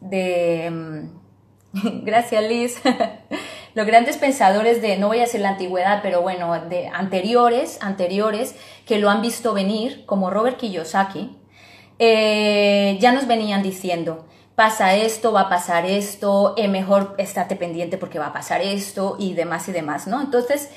[0.01, 2.81] de mm, gracias Liz.
[3.75, 8.55] los grandes pensadores de, no voy a decir la antigüedad, pero bueno, de anteriores, anteriores,
[8.87, 11.37] que lo han visto venir, como Robert Kiyosaki,
[11.99, 17.99] eh, ya nos venían diciendo, pasa esto, va a pasar esto, eh, mejor estate pendiente
[17.99, 20.23] porque va a pasar esto y demás y demás, ¿no?
[20.23, 20.71] Entonces,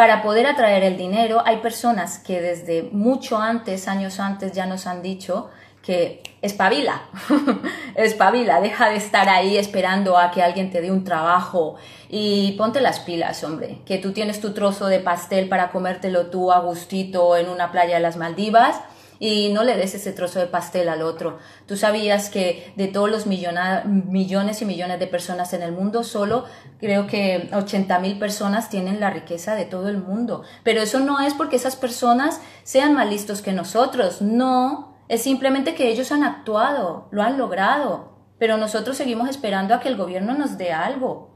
[0.00, 4.86] para poder atraer el dinero, hay personas que desde mucho antes, años antes, ya nos
[4.86, 5.50] han dicho
[5.82, 7.02] que espabila,
[7.96, 11.76] espabila, deja de estar ahí esperando a que alguien te dé un trabajo
[12.08, 16.50] y ponte las pilas, hombre, que tú tienes tu trozo de pastel para comértelo tú
[16.50, 18.80] a gustito en una playa de las Maldivas
[19.20, 21.38] y no le des ese trozo de pastel al otro.
[21.66, 26.46] Tú sabías que de todos los millones y millones de personas en el mundo, solo
[26.78, 30.42] creo que 80 mil personas tienen la riqueza de todo el mundo.
[30.64, 35.74] Pero eso no es porque esas personas sean más listos que nosotros, no, es simplemente
[35.74, 40.32] que ellos han actuado, lo han logrado, pero nosotros seguimos esperando a que el gobierno
[40.32, 41.28] nos dé algo.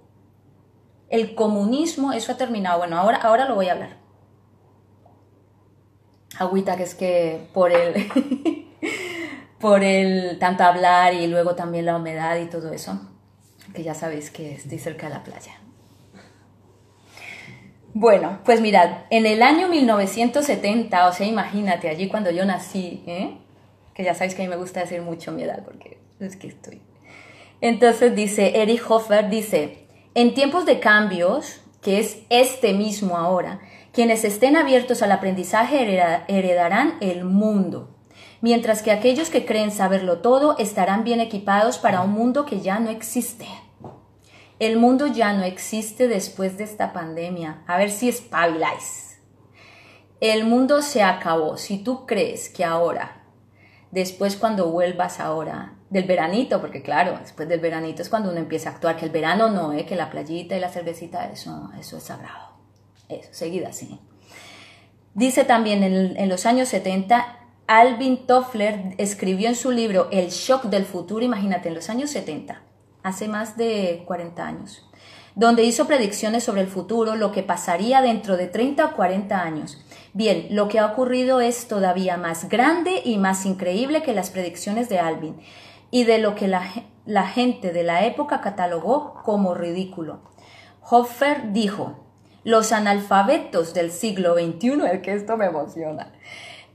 [1.11, 2.78] El comunismo, eso ha terminado.
[2.78, 4.03] Bueno, ahora, ahora lo voy a hablar.
[6.39, 8.11] Agüita que es que por el,
[9.59, 13.01] por el tanto hablar y luego también la humedad y todo eso,
[13.74, 15.53] que ya sabéis que estoy cerca de la playa.
[17.97, 23.39] Bueno, pues mirad, en el año 1970, o sea, imagínate, allí cuando yo nací, ¿eh?
[23.95, 26.49] que ya sabéis que a mí me gusta decir mucho mi edad, porque es que
[26.49, 26.82] estoy.
[27.61, 33.61] Entonces dice, Erich Hoffer dice, en tiempos de cambios, que es este mismo ahora,
[33.95, 35.80] quienes estén abiertos al aprendizaje
[36.26, 37.97] heredarán el mundo,
[38.40, 42.80] mientras que aquellos que creen saberlo todo estarán bien equipados para un mundo que ya
[42.80, 43.47] no existe.
[44.59, 47.62] El mundo ya no existe después de esta pandemia.
[47.66, 49.20] A ver si espabiláis.
[50.20, 51.57] El mundo se acabó.
[51.57, 53.24] Si tú crees que ahora,
[53.90, 58.70] después cuando vuelvas ahora, del veranito, porque claro, después del veranito es cuando uno empieza
[58.70, 59.86] a actuar, que el verano no, ¿eh?
[59.86, 62.53] que la playita y la cervecita, eso, eso es sagrado.
[63.09, 63.98] Eso, seguida así.
[65.14, 67.38] Dice también en, los años 70,
[67.68, 72.62] Alvin Toffler escribió en su libro El shock del futuro, imagínate, en los años 70,
[73.05, 74.90] hace más de 40 años,
[75.36, 79.84] donde hizo predicciones sobre el futuro, lo que pasaría dentro de 30 o 40 años.
[80.14, 84.88] Bien, lo que ha ocurrido es todavía más grande y más increíble que las predicciones
[84.88, 85.36] de Alvin
[85.92, 86.68] y de lo que la,
[87.07, 90.22] la gente de la época catalogó como ridículo.
[90.82, 92.03] Hoffer dijo,
[92.45, 96.12] los analfabetos del siglo XXI, el que esto me emociona,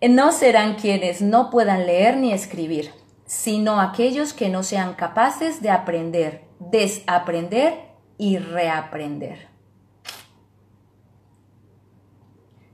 [0.08, 2.92] no serán quienes no puedan leer ni escribir,
[3.26, 9.48] sino aquellos que no sean capaces de aprender, desaprender y reaprender.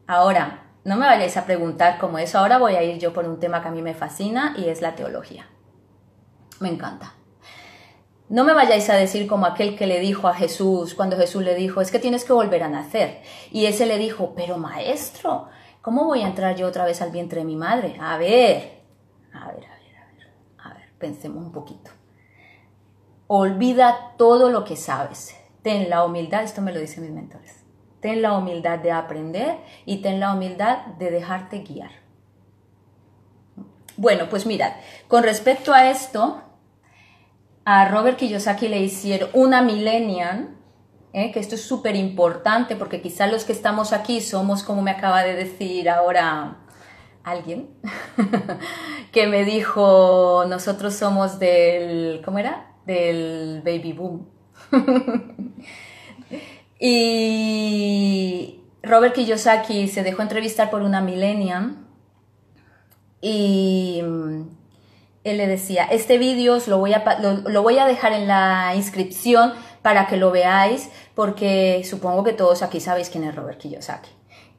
[0.07, 3.39] Ahora, no me vayáis a preguntar cómo es, ahora voy a ir yo por un
[3.39, 5.47] tema que a mí me fascina y es la teología.
[6.59, 7.13] Me encanta.
[8.27, 11.53] No me vayáis a decir como aquel que le dijo a Jesús, cuando Jesús le
[11.53, 13.21] dijo, es que tienes que volver a nacer.
[13.51, 15.47] Y ese le dijo, pero maestro,
[15.81, 17.97] ¿cómo voy a entrar yo otra vez al vientre de mi madre?
[17.99, 18.81] A ver,
[19.31, 19.65] a ver,
[20.97, 21.91] pensemos un poquito.
[23.27, 25.35] Olvida todo lo que sabes.
[25.61, 27.63] Ten la humildad, esto me lo dicen mis mentores.
[27.99, 31.91] Ten la humildad de aprender y ten la humildad de dejarte guiar.
[33.97, 34.73] Bueno, pues mirad,
[35.07, 36.41] con respecto a esto,
[37.65, 40.55] a Robert Kiyosaki le hicieron una millennial,
[41.13, 41.31] ¿eh?
[41.31, 45.23] que esto es súper importante porque quizás los que estamos aquí somos, como me acaba
[45.23, 46.57] de decir ahora
[47.23, 47.69] alguien
[49.11, 52.67] que me dijo, nosotros somos del, ¿cómo era?
[52.85, 54.29] Del baby boom.
[56.79, 61.77] y Robert Kiyosaki se dejó entrevistar por una millennium
[63.21, 64.03] y
[65.25, 69.53] él le decía, este vídeo lo, voy a, lo voy a dejar en la inscripción
[69.81, 74.09] para que lo veáis, porque supongo que todos aquí sabéis quién es Robert Kiyosaki.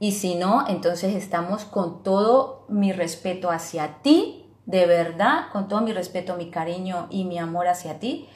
[0.01, 5.81] Y si no, entonces estamos con todo mi respeto hacia ti, de verdad, con todo
[5.81, 8.29] mi respeto, mi cariño y mi amor hacia ti.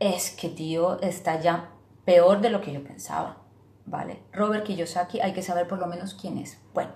[0.00, 1.70] Es que, tío, está ya
[2.04, 3.36] peor de lo que yo pensaba.
[3.84, 4.22] ¿Vale?
[4.32, 6.58] Robert Kiyosaki, hay que saber por lo menos quién es.
[6.74, 6.90] Bueno,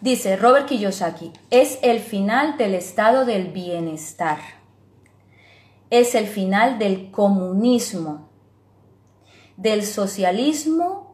[0.00, 4.38] dice Robert Kiyosaki, es el final del estado del bienestar.
[5.90, 8.30] Es el final del comunismo,
[9.56, 11.10] del socialismo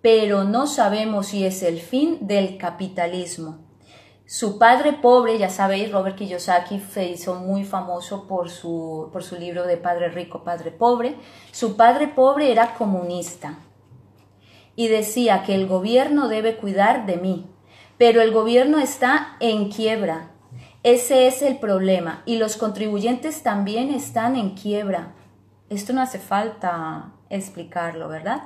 [0.00, 3.58] pero no sabemos si es el fin del capitalismo.
[4.26, 9.36] Su padre pobre, ya sabéis, Robert Kiyosaki se hizo muy famoso por su, por su
[9.36, 11.16] libro de Padre Rico, Padre Pobre.
[11.50, 13.58] Su padre pobre era comunista
[14.76, 17.46] y decía que el gobierno debe cuidar de mí,
[17.98, 20.30] pero el gobierno está en quiebra.
[20.82, 25.12] Ese es el problema y los contribuyentes también están en quiebra.
[25.68, 28.42] Esto no hace falta explicarlo, ¿verdad?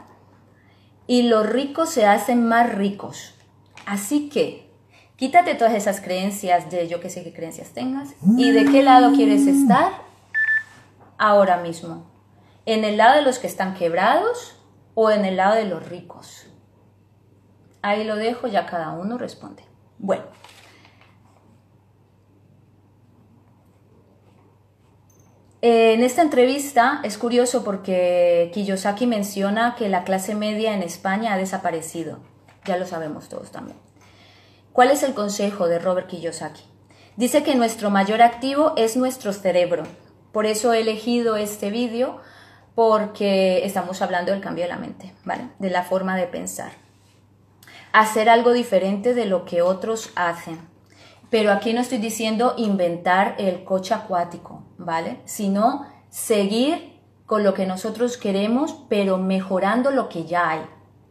[1.06, 3.34] y los ricos se hacen más ricos.
[3.86, 4.70] Así que
[5.16, 9.12] quítate todas esas creencias de yo que sé qué creencias tengas y de qué lado
[9.12, 9.92] quieres estar
[11.18, 12.06] ahora mismo.
[12.64, 14.56] ¿En el lado de los que están quebrados
[14.94, 16.46] o en el lado de los ricos?
[17.82, 19.64] Ahí lo dejo, ya cada uno responde.
[19.98, 20.24] Bueno.
[25.60, 31.36] En esta entrevista es curioso porque Kiyosaki menciona que la clase media en España ha
[31.36, 32.18] desaparecido.
[32.64, 33.78] Ya lo sabemos todos también.
[34.72, 36.64] ¿Cuál es el consejo de Robert Kiyosaki?
[37.16, 39.84] Dice que nuestro mayor activo es nuestro cerebro.
[40.32, 42.20] Por eso he elegido este vídeo
[42.74, 45.48] porque estamos hablando del cambio de la mente, ¿vale?
[45.58, 46.81] De la forma de pensar.
[47.92, 50.72] Hacer algo diferente de lo que otros hacen
[51.32, 55.22] pero aquí no estoy diciendo inventar el coche acuático, ¿vale?
[55.24, 60.60] Sino seguir con lo que nosotros queremos, pero mejorando lo que ya hay.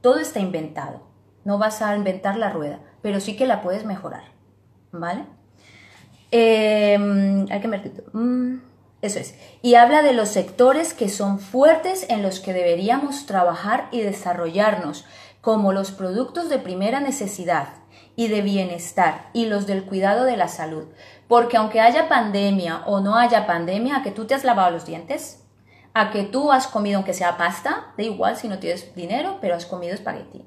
[0.02, 1.02] Todo está inventado.
[1.44, 2.80] No vas a inventar la rueda.
[3.02, 4.22] pero sí que la puedes mejorar,
[4.92, 5.26] ¿vale?
[6.30, 8.04] Em, hay que ver.
[8.14, 8.62] Mm,
[9.02, 9.34] eso es.
[9.64, 15.06] Y habla de los sectores que son fuertes en los que deberíamos trabajar y desarrollarnos,
[15.42, 17.70] como los productos de primera necesidad
[18.16, 20.86] y de bienestar y los del cuidado de la salud.
[21.28, 24.86] Porque aunque haya pandemia o no haya pandemia, a que tú te has lavado los
[24.86, 25.44] dientes,
[25.94, 29.56] a que tú has comido aunque sea pasta, da igual si no tienes dinero, pero
[29.56, 30.46] has comido espagueti.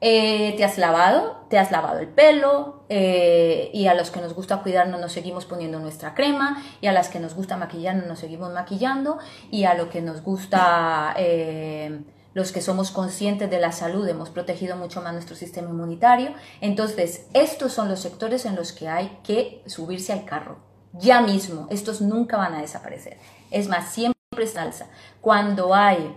[0.00, 4.32] Eh, te has lavado, te has lavado el pelo eh, y a los que nos
[4.32, 8.20] gusta cuidarnos nos seguimos poniendo nuestra crema y a las que nos gusta maquillarnos nos
[8.20, 9.18] seguimos maquillando
[9.50, 12.00] y a lo que nos gusta eh,
[12.38, 16.32] los que somos conscientes de la salud hemos protegido mucho más nuestro sistema inmunitario.
[16.60, 20.60] Entonces, estos son los sectores en los que hay que subirse al carro.
[20.92, 23.18] Ya mismo, estos nunca van a desaparecer.
[23.50, 24.86] Es más, siempre es alza.
[25.20, 26.16] Cuando hay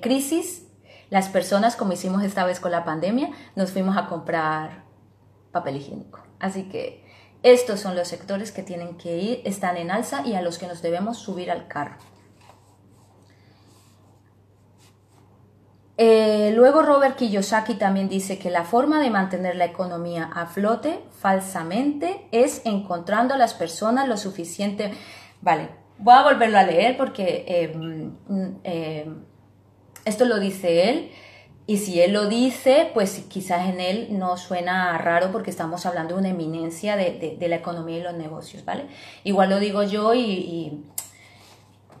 [0.00, 0.64] crisis,
[1.10, 4.84] las personas, como hicimos esta vez con la pandemia, nos fuimos a comprar
[5.52, 6.20] papel higiénico.
[6.40, 7.04] Así que
[7.42, 10.66] estos son los sectores que tienen que ir, están en alza y a los que
[10.66, 11.96] nos debemos subir al carro.
[16.00, 21.00] Eh, luego Robert Kiyosaki también dice que la forma de mantener la economía a flote
[21.10, 24.92] falsamente es encontrando a las personas lo suficiente.
[25.42, 29.12] Vale, voy a volverlo a leer porque eh, mm, eh,
[30.04, 31.10] esto lo dice él.
[31.66, 36.14] Y si él lo dice, pues quizás en él no suena raro porque estamos hablando
[36.14, 38.86] de una eminencia de, la economía y los negocios, ¿vale?
[39.22, 40.84] Igual lo digo yo y, y,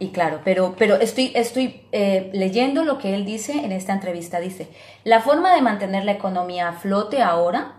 [0.08, 4.38] claro, pero, pero estoy, estoy eh, leyendo lo que él dice en esta entrevista.
[4.38, 4.68] Dice,
[5.04, 7.74] la forma de mantener la economía a flote ahora,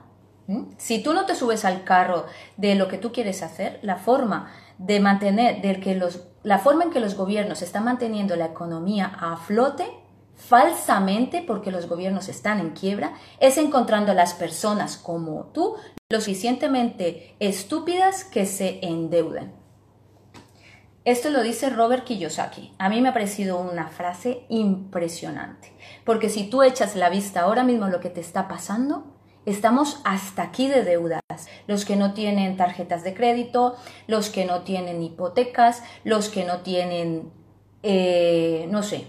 [0.78, 2.26] si tú no te subes al carro
[2.57, 6.84] de lo que tú quieres hacer, la forma de mantener, de que los, la forma
[6.84, 9.86] en que los gobiernos están manteniendo la economía a flote
[10.36, 15.76] falsamente porque los gobiernos están en quiebra, es encontrando a las personas como tú
[16.09, 19.59] lo suficientemente estúpidas que se endeuden.
[21.10, 22.72] Esto lo dice Robert Kiyosaki.
[22.78, 25.74] A mí me ha parecido una frase impresionante,
[26.05, 30.43] porque si tú echas la vista ahora mismo lo que te está pasando, estamos hasta
[30.43, 31.22] aquí de deudas.
[31.66, 36.60] Los que no tienen tarjetas de crédito, los que no tienen hipotecas, los que no
[36.60, 37.34] tienen,
[37.82, 39.07] eh, no sé,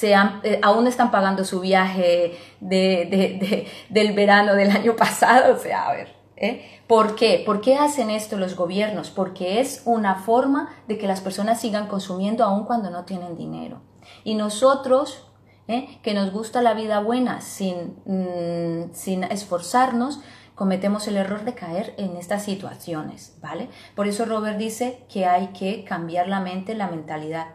[0.00, 5.56] eh, aún están pagando su viaje del verano del año pasado.
[5.56, 6.82] O sea, a ver, ¿eh?
[6.86, 7.42] ¿por qué?
[7.46, 9.10] ¿Por qué hacen esto los gobiernos?
[9.10, 13.80] Porque es una forma de que las personas sigan consumiendo aún cuando no tienen dinero.
[14.24, 15.28] Y nosotros,
[15.68, 15.98] ¿eh?
[16.02, 20.20] que nos gusta la vida buena sin, mm, sin esforzarnos,
[20.54, 23.70] cometemos el error de caer en estas situaciones, ¿vale?
[23.94, 27.46] Por eso Robert dice que hay que cambiar la mente, la mentalidad.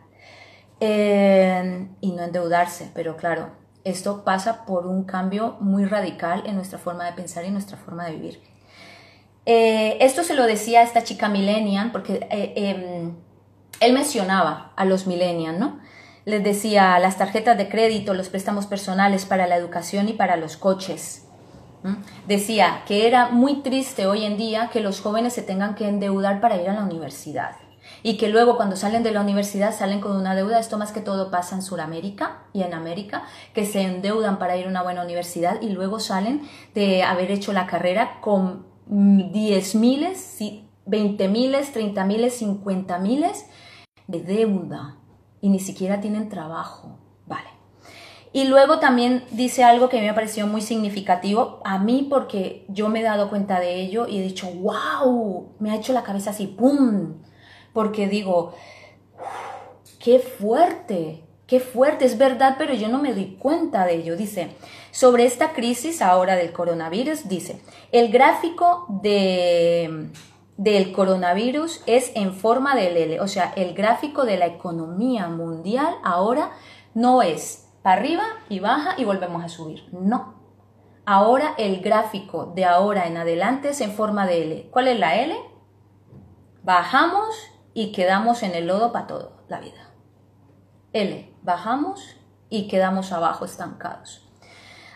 [0.80, 3.50] Eh, y no endeudarse, pero claro,
[3.84, 8.06] esto pasa por un cambio muy radical en nuestra forma de pensar y nuestra forma
[8.06, 8.57] de vivir.
[9.50, 13.16] Eh, esto se lo decía a esta chica millennial, porque eh, em,
[13.80, 15.80] él mencionaba a los millennials, ¿no?
[16.26, 20.58] Les decía las tarjetas de crédito, los préstamos personales para la educación y para los
[20.58, 21.24] coches.
[22.28, 26.42] Decía que era muy triste hoy en día que los jóvenes se tengan que endeudar
[26.42, 27.56] para ir a la universidad
[28.04, 30.60] y que luego cuando salen de la universidad salen con una deuda.
[30.60, 33.24] Esto más que todo pasa en Sudamérica y en América,
[33.54, 36.42] que se endeudan para ir a una buena universidad y luego salen
[36.76, 40.40] de haber hecho la carrera con 10 miles,
[40.86, 43.46] 20 miles, 30 miles, 50 miles
[44.08, 44.98] de deuda
[45.42, 47.00] y ni siquiera tienen trabajo.
[47.26, 47.50] Vale.
[48.34, 52.90] Y luego también dice algo que me ha parecido muy significativo a mí porque yo
[52.90, 56.32] me he dado cuenta de ello y he dicho, wow, me ha hecho la cabeza
[56.32, 57.16] así, ¡pum!
[57.78, 58.56] porque digo,
[60.00, 64.18] qué fuerte, qué fuerte, es verdad, pero yo no me doy cuenta de ello.
[64.18, 64.50] Dice,
[64.98, 70.10] sobre esta crisis ahora del coronavirus, dice, el gráfico de,
[70.58, 75.94] del coronavirus es en forma de L, o sea, el gráfico de la economía mundial
[76.04, 76.50] ahora
[76.96, 80.34] no es para arriba y baja y volvemos a subir, no.
[81.06, 84.70] Ahora el gráfico de ahora en adelante es en forma de L.
[84.72, 85.36] ¿Cuál es la L?
[86.64, 87.36] Bajamos
[87.76, 89.92] y quedamos en el lodo para toda la vida.
[90.92, 92.16] L, bajamos
[92.50, 94.27] y quedamos abajo estancados.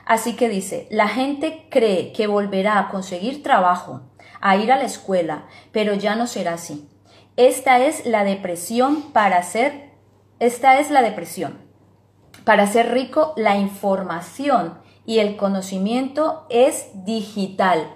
[0.06, 4.02] Así que dice, la gente cree que volverá a conseguir trabajo,
[4.42, 6.90] a ir a la escuela, pero ya no será así.
[7.38, 9.92] Esta es la depresión para ser,
[10.40, 11.60] esta es la depresión.
[12.44, 17.96] Para ser rico, la información y el conocimiento es digital.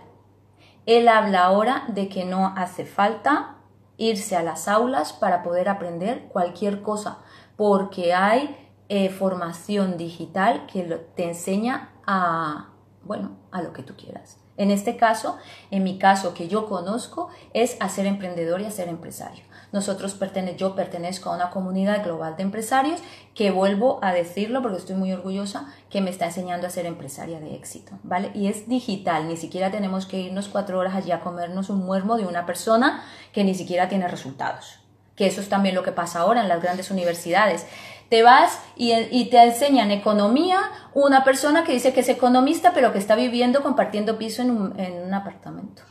[0.85, 3.57] Él habla ahora de que no hace falta
[3.97, 7.19] irse a las aulas para poder aprender cualquier cosa,
[7.55, 8.55] porque hay
[8.87, 10.83] eh, formación digital que
[11.15, 12.69] te enseña a
[13.03, 14.37] Bueno, a lo que tú quieras.
[14.57, 15.37] En este caso,
[15.69, 19.43] en mi caso que yo conozco, es hacer emprendedor y hacer empresario.
[19.73, 23.01] Nosotros pertene yo pertenezco a una comunidad global de empresarios
[23.33, 27.41] que vuelvo a decirlo porque estoy muy orgullosa que me está enseñando a ser empresaria
[27.41, 28.31] de éxito, ¿vale?
[28.33, 32.15] Y es digital, ni siquiera tenemos que irnos cuatro horas allí a comernos un muermo
[32.15, 33.03] de una persona
[33.33, 34.84] que ni siquiera tiene resultados.
[35.15, 37.65] Que eso es también lo que pasa ahora en las grandes universidades.
[38.09, 40.59] Te vas y, te enseñan economía
[40.93, 44.79] una persona que dice que es economista pero que está viviendo compartiendo piso en un,
[44.79, 45.81] en un apartamento.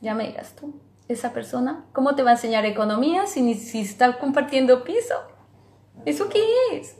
[0.00, 1.84] Ya me digas tú esa persona?
[1.92, 5.14] ¿Cómo te va a enseñar economía si, si está compartiendo piso?
[6.04, 6.96] ¿Eso qué es?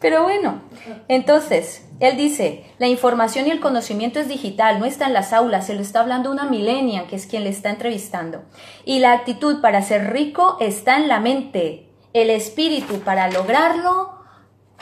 [0.00, 0.62] Pero bueno,
[1.08, 5.66] entonces, él dice, la información y el conocimiento es digital, no está en las aulas,
[5.66, 8.42] se lo está hablando una millennial, que es quien le está entrevistando.
[8.86, 14.20] Y la actitud para ser rico está en la mente, el espíritu para lograrlo,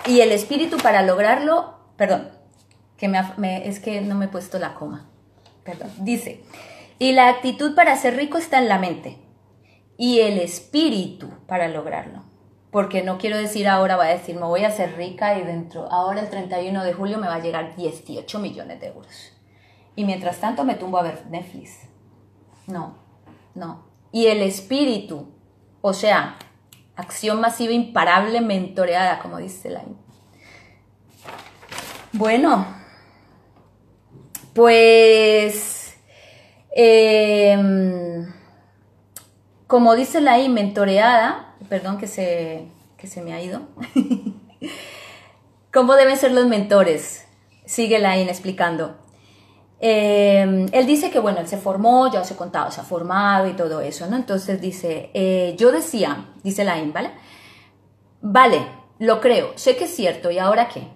[0.06, 2.30] y el espíritu para lograrlo, perdón,
[2.96, 5.08] que me, es que no me he puesto la coma,
[5.64, 6.42] perdón, dice,
[6.98, 9.18] y la actitud para ser rico está en la mente
[9.96, 12.28] y el espíritu para lograrlo.
[12.70, 15.90] Porque no quiero decir ahora, voy a decir, me voy a hacer rica y dentro,
[15.90, 19.32] ahora el 31 de julio me va a llegar 18 millones de euros.
[19.96, 21.88] Y mientras tanto me tumbo a ver Netflix.
[22.66, 22.98] No,
[23.54, 23.86] no.
[24.12, 25.28] Y el espíritu,
[25.80, 26.36] o sea,
[26.94, 29.82] acción masiva imparable mentoreada, como dice la...
[32.12, 32.66] Bueno,
[34.54, 35.78] pues
[36.80, 38.32] Em,
[39.66, 42.66] como dice la I, mentoreada, perdón que se,
[43.02, 43.62] se me ha ido.
[45.72, 47.26] ¿Cómo deben ser los mentores?
[47.64, 48.96] Sigue la I explicando.
[49.80, 53.46] Em, él dice que, bueno, él se formó, ya os he contado, se ha formado
[53.46, 54.16] y todo eso, ¿no?
[54.16, 57.12] Entonces dice, eh, yo decía, dice la ¿vale?
[58.20, 58.66] Vale,
[58.98, 60.88] lo creo, sé que es cierto, ¿y ahora qué?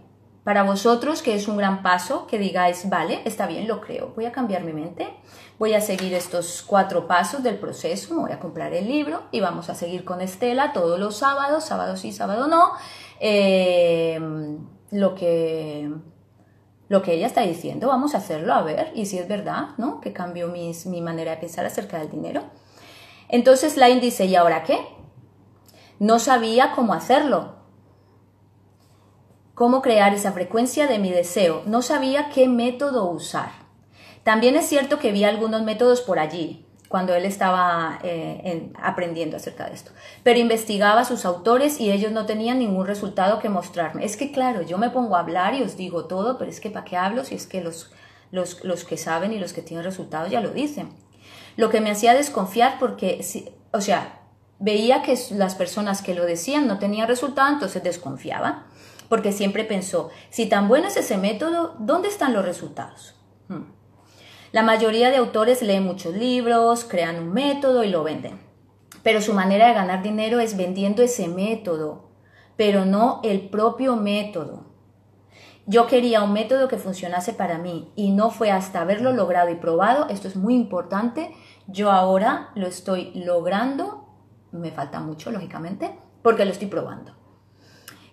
[0.43, 4.25] Para vosotros, que es un gran paso, que digáis, vale, está bien, lo creo, voy
[4.25, 5.09] a cambiar mi mente,
[5.59, 9.41] voy a seguir estos cuatro pasos del proceso, me voy a comprar el libro y
[9.41, 12.73] vamos a seguir con Estela todos los sábados, sábado sí, sábado no,
[13.21, 14.59] em,
[14.91, 15.91] lo, que,
[16.89, 20.01] lo que ella está diciendo, vamos a hacerlo a ver, y si es verdad, ¿no?
[20.01, 22.43] Que cambio mis, mi manera de pensar acerca del dinero.
[23.29, 24.79] Entonces Line dice, ¿y ahora qué?
[25.99, 27.55] No sabía cómo hacerlo,
[29.55, 31.63] cómo crear esa frecuencia de mi deseo.
[31.67, 33.62] No sabía qué método usar.
[34.25, 39.67] También es cierto que vi algunos métodos por allí cuando él estaba eh, aprendiendo acerca
[39.67, 39.93] de esto.
[40.23, 44.05] Pero investigaba a sus autores y ellos no tenían ningún resultado que mostrarme.
[44.05, 46.69] Es que claro, yo me pongo a hablar y os digo todo, pero es que
[46.69, 47.93] ¿para qué hablo si es que los,
[48.31, 50.91] los, los que saben y los que tienen resultados ya lo dicen?
[51.57, 53.25] Lo que me hacía desconfiar porque,
[53.73, 54.21] o sea,
[54.59, 58.67] veía que las personas que lo decían no tenían resultado, entonces desconfiaba
[59.09, 63.15] porque siempre pensó, si tan bueno es ese método, ¿dónde están los resultados?
[63.49, 63.82] Hmm.
[64.53, 68.39] La mayoría de autores leen muchos libros, crean un método y lo venden.
[69.03, 72.11] Pero su manera de ganar dinero es vendiendo ese método,
[72.57, 74.67] pero no el propio método.
[75.65, 79.55] Yo quería un método que funcionase para mí y no fue hasta haberlo logrado y
[79.55, 81.35] probado, esto es muy importante,
[81.67, 84.07] yo ahora lo estoy logrando,
[84.51, 87.22] me falta mucho lógicamente, porque lo estoy probando.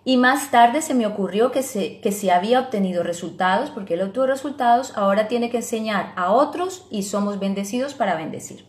[0.10, 4.02] Y más tarde se me ocurrió que, se, que si había obtenido resultados, porque él
[4.02, 8.66] obtuvo resultados, ahora tiene que enseñar a otros y somos bendecidos para bendecir.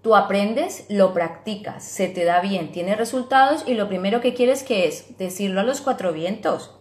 [0.00, 4.62] Tú aprendes, lo practicas, se te da bien, tienes resultados y lo primero que quieres
[4.62, 6.79] que es decirlo a los cuatro vientos.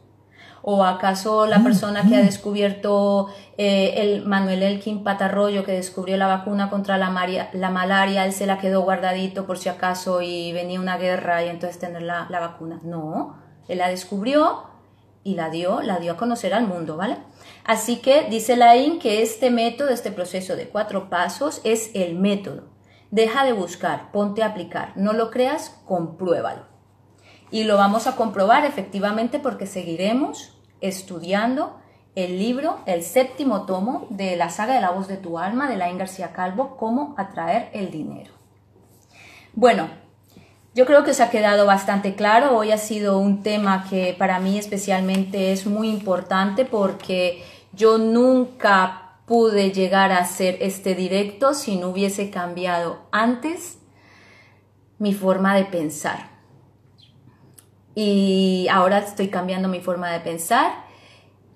[0.61, 6.27] ¿O acaso la persona que ha descubierto eh, el Manuel Elkin Patarroyo, que descubrió la
[6.27, 7.09] vacuna contra la,
[7.53, 11.49] la, malaria, él se la quedó guardadito por si acaso y venía una guerra y
[11.49, 12.79] entonces tener la, la vacuna?
[12.83, 13.37] No,
[13.67, 14.63] él la descubrió
[15.23, 17.17] y la dio, la dio a conocer al mundo, ¿vale?
[17.63, 22.69] Así que dice Laín que este método, este proceso de cuatro pasos es el método.
[23.11, 24.93] Deja de buscar, ponte a aplicar.
[24.95, 26.68] No lo creas, compruébalo.
[27.51, 31.79] Y lo vamos a comprobar efectivamente porque seguiremos estudiando
[32.15, 35.77] el libro, el séptimo tomo de la saga de la voz de tu alma de
[35.77, 38.31] Laín García Calvo, Cómo atraer el dinero.
[39.53, 39.89] Bueno,
[40.75, 42.55] yo creo que os ha quedado bastante claro.
[42.55, 47.43] Hoy ha sido un tema que para mí especialmente es muy importante porque
[47.73, 53.77] yo nunca pude llegar a hacer este directo si no hubiese cambiado antes
[54.97, 56.28] mi forma de pensar
[57.95, 60.85] y ahora estoy cambiando mi forma de pensar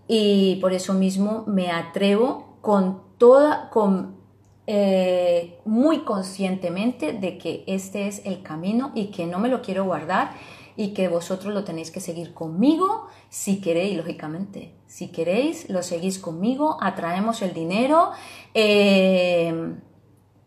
[0.07, 4.17] y por eso mismo me atrevo con toda, con,
[4.65, 9.85] eh, muy conscientemente de que este es el camino y que no me lo quiero
[9.85, 10.31] guardar
[10.75, 14.73] y que vosotros lo tenéis que seguir conmigo si queréis, lógicamente.
[14.87, 18.11] Si queréis, lo seguís conmigo, atraemos el dinero,
[18.53, 19.75] eh,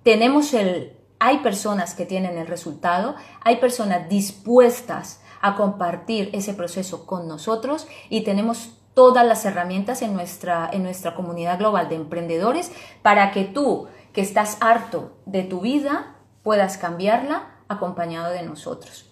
[0.02, 0.92] tenemos el...
[1.18, 7.86] Hay personas que tienen el resultado, hay personas dispuestas a compartir ese proceso con nosotros
[8.08, 12.72] y tenemos todas las herramientas en nuestra, en nuestra comunidad global de emprendedores
[13.02, 19.08] para que tú, que estás harto de tu vida, puedas cambiarla acompañado de nosotros.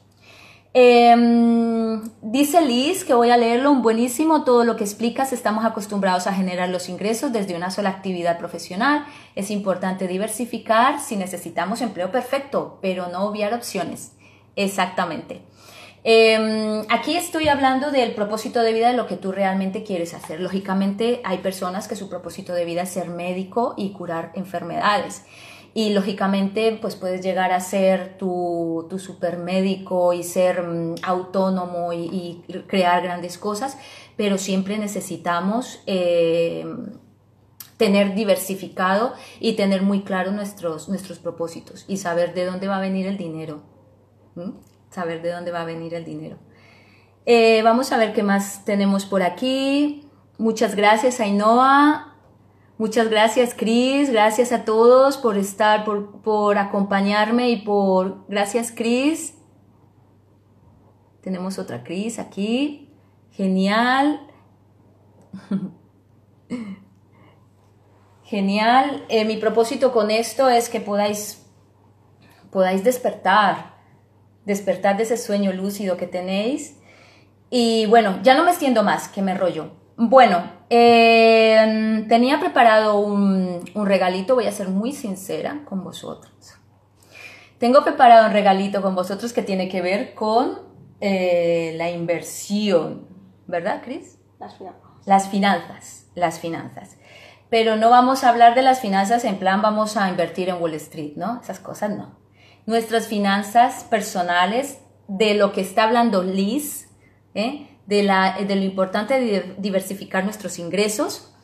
[0.72, 6.26] Em, dice Liz, que voy a leerlo, un buenísimo, todo lo que explicas, estamos acostumbrados
[6.26, 9.07] a generar los ingresos desde una sola actividad profesional,
[9.37, 14.16] es importante diversificar si necesitamos empleo perfecto, pero no obviar opciones.
[14.57, 15.43] Exactamente.
[16.07, 20.38] Em, aquí estoy hablando del propósito de vida de lo que tú realmente quieres hacer.
[20.38, 25.24] Lógicamente hay personas que su propósito de vida es ser médico y curar enfermedades
[25.72, 33.02] y lógicamente pues puedes llegar a ser tu, supermédico y ser mm, autónomo y, crear
[33.02, 33.76] grandes cosas,
[34.16, 36.64] pero siempre necesitamos eh,
[37.76, 42.80] tener diversificado y tener muy claro nuestros, nuestros propósitos y saber de dónde va a
[42.80, 43.62] venir el dinero.
[44.95, 46.36] Saber de dónde va a venir el dinero.
[47.26, 50.09] Eh, vamos a ver qué más tenemos por aquí.
[50.38, 52.14] Muchas gracias, Ainhoa.
[52.78, 54.09] Muchas gracias, Cris.
[54.12, 58.24] Gracias a todos por estar, por, acompañarme y por...
[58.28, 59.34] Gracias, Cris.
[61.22, 62.95] Tenemos otra Cris aquí.
[63.32, 64.20] Genial.
[68.22, 69.05] Genial.
[69.09, 71.45] Eh, mi propósito con esto es que podáis,
[72.53, 73.74] podáis despertar,
[74.45, 76.78] despertar de ese sueño lúcido que tenéis.
[77.51, 79.70] Y bueno, ya no me extiendo más, que me rollo.
[79.97, 86.32] Bueno, em, tenía preparado un, regalito, voy a ser muy sincera con vosotros.
[87.59, 90.59] Tengo preparado un regalito con vosotros que tiene que ver con
[91.01, 93.07] eh, la inversión,
[93.47, 94.18] ¿verdad, Cris?
[94.40, 94.82] Las finanzas.
[95.07, 96.97] Las finanzas, las finanzas.
[97.51, 100.74] Pero no vamos a hablar de las finanzas en plan vamos a invertir en Wall
[100.74, 101.40] Street, ¿no?
[101.40, 102.24] Esas cosas no.
[102.67, 106.89] Nuestras finanzas personales, de lo que está hablando Liz,
[107.35, 107.69] ¿eh?
[107.87, 111.35] de, la, de lo importante de diversificar nuestros ingresos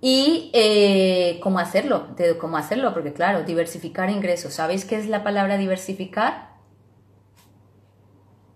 [0.00, 4.54] y eh, cómo hacerlo, de cómo hacerlo, porque claro, diversificar ingresos.
[4.54, 6.56] ¿Sabéis qué es la palabra diversificar?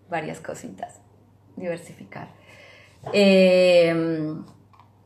[0.09, 1.01] Varias cositas.
[1.57, 2.29] Diversificar.
[3.13, 4.35] Eh,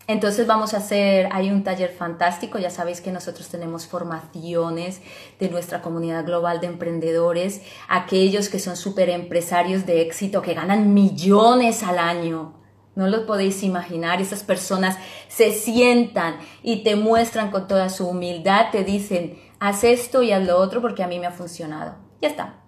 [0.06, 5.00] entonces vamos a hacer, hay un taller fantástico, ya sabéis que nosotros tenemos formaciones
[5.38, 10.92] de nuestra comunidad global de emprendedores, aquellos que son súper empresarios de éxito, que ganan
[10.92, 12.52] millones al año.
[12.94, 14.98] No lo podéis imaginar, esas personas
[15.28, 20.44] se sientan y te muestran con toda su humildad, te dicen, haz esto y haz
[20.44, 21.96] lo otro porque a mí me ha funcionado.
[22.20, 22.62] Ya está,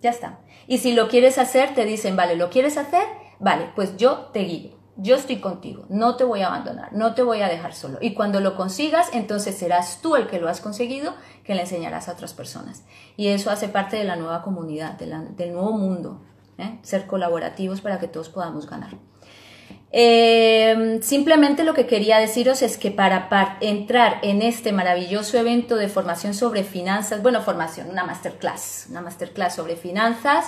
[0.00, 0.38] ya está.
[0.68, 3.04] Y si lo quieres hacer, te dicen, vale, ¿lo quieres hacer?
[3.40, 7.22] Vale, pues yo te guío yo estoy contigo, no te voy a abandonar, no te
[7.22, 7.98] voy a dejar solo.
[8.00, 12.08] Y cuando lo consigas, entonces serás tú el que lo has conseguido, que le enseñarás
[12.08, 12.82] a otras personas.
[13.16, 16.20] Y eso hace parte de la nueva comunidad, del nuevo mundo,
[16.58, 16.78] ¿eh?
[16.82, 18.90] ser colaborativos para que todos podamos ganar.
[19.92, 25.88] Eh, simplemente lo que quería deciros es que para, entrar en este maravilloso evento de
[25.88, 30.46] formación sobre finanzas, bueno, formación, una masterclass, una masterclass sobre finanzas,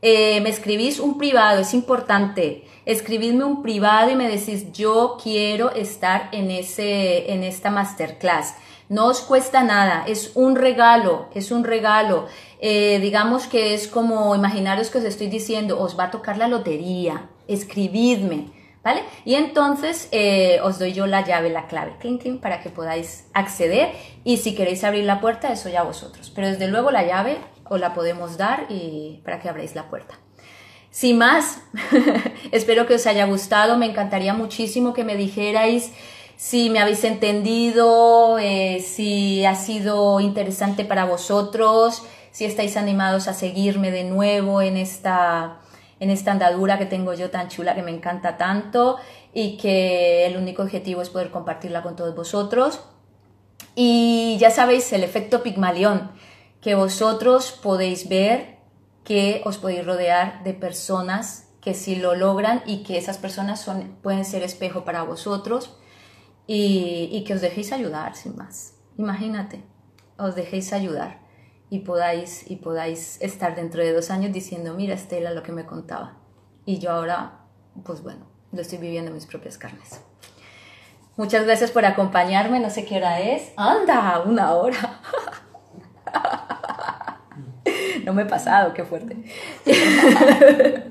[0.00, 2.64] eh, me escribís un privado, es importante.
[2.90, 8.56] Escribidme un privado y me decís, yo quiero estar en, ese, en esta masterclass.
[8.88, 12.26] No os cuesta nada, es un regalo, es un regalo.
[12.58, 16.48] Eh, digamos que es como, imaginaros que os estoy diciendo, os va a tocar la
[16.48, 18.48] lotería, escribidme,
[18.82, 19.04] ¿vale?
[19.24, 23.92] Y entonces eh, os doy yo la llave, la clave, clink, para que podáis acceder
[24.24, 26.32] y si queréis abrir la puerta, eso ya vosotros.
[26.34, 27.38] Pero desde luego la llave
[27.68, 30.18] os la podemos dar y para que abráis la puerta.
[30.90, 31.62] Sin más,
[32.52, 35.92] espero que os haya gustado, me encantaría muchísimo que me dijerais
[36.40, 43.34] si me habéis entendido, eh, si ha sido interesante para vosotros, si estáis animados a
[43.34, 45.58] seguirme de nuevo en esta,
[46.00, 48.96] en esta andadura que tengo yo tan chula que me encanta tanto
[49.34, 52.80] y que el único objetivo es poder compartirla con todos vosotros.
[53.74, 56.10] Y ya sabéis, el efecto Pigmalión
[56.62, 58.59] que vosotros podéis ver
[59.10, 63.96] que os podéis rodear de personas que sí lo logran y que esas personas son,
[64.04, 65.76] pueden ser espejo para vosotros
[66.46, 68.76] y, que os dejéis ayudar sin más.
[68.98, 69.64] Imagínate,
[70.16, 71.22] os dejéis ayudar
[71.70, 75.66] y podáis, y podáis estar dentro de dos años diciendo, mira Estela lo que me
[75.66, 76.16] contaba.
[76.64, 77.40] Y yo ahora,
[77.84, 80.02] pues bueno, lo estoy viviendo en mis propias carnes.
[81.16, 83.50] Muchas gracias por acompañarme, no sé qué hora es.
[83.56, 85.00] Anda, una hora.
[88.10, 89.16] no me he pasado, qué fuerte.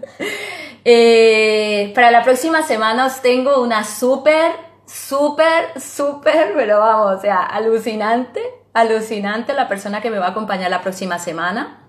[0.86, 4.53] Eh, para la próxima semana os tengo una súper,
[4.86, 8.41] súper, súper, pero vamos, o sea, alucinante,
[8.74, 11.82] alucinante la persona que me va a acompañar la próxima semana.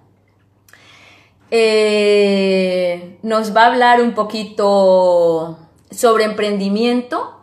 [1.52, 5.56] Eh, nos va a hablar un poquito
[5.92, 7.39] sobre emprendimiento,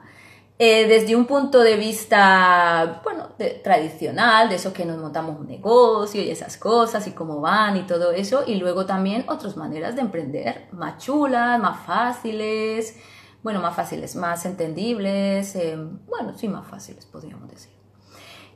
[0.60, 3.30] eh, desde un punto de vista, bueno,
[3.64, 7.84] tradicional, de eso que nos montamos un negocio y esas cosas y cómo van y
[7.84, 12.98] todo eso, y luego también otras maneras de emprender, más chulas, más fáciles,
[13.44, 15.78] bueno, más fáciles, más entendibles, eh,
[16.08, 17.72] bueno, sí, más fáciles, podríamos decir.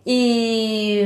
[0.04, 1.04] Y,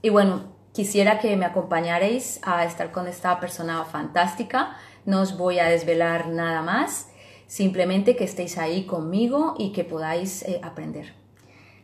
[0.00, 4.76] y bueno, quisiera que me acompañarais a estar con esta persona fantástica,
[5.06, 7.09] no os voy a desvelar nada más
[7.50, 11.14] simplemente que estéis ahí conmigo y que podáis eh, aprender.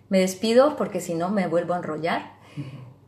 [0.08, 2.36] Me despido porque si no me vuelvo a enrollar.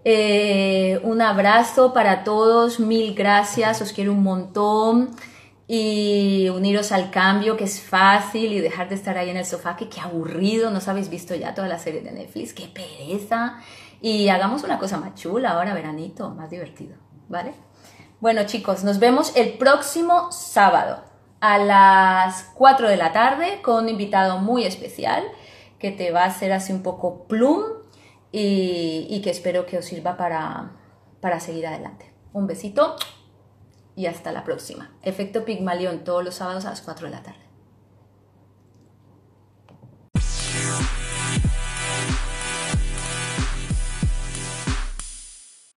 [0.04, 5.10] Eh, un abrazo para todos, mil gracias, os quiero un montón
[5.68, 9.76] y uniros al cambio que es fácil y dejar de estar ahí en el sofá
[9.76, 13.58] que qué aburrido, no os habéis visto ya toda la serie de Netflix, qué pereza
[14.00, 16.96] y hagamos una cosa más chula ahora, veranito, más divertido,
[17.28, 17.52] ¿vale?
[18.20, 21.07] Bueno chicos, nos vemos el próximo sábado
[21.40, 25.24] a las 4 de la tarde con un invitado muy especial
[25.78, 27.62] que te va a hacer así un poco plum
[28.32, 30.72] y, que espero que os sirva para,
[31.20, 32.12] para seguir adelante.
[32.32, 32.96] Un besito
[33.96, 34.92] y hasta la próxima.
[35.02, 37.47] Efecto Pigmalión todos los sábados a las 4 de la tarde.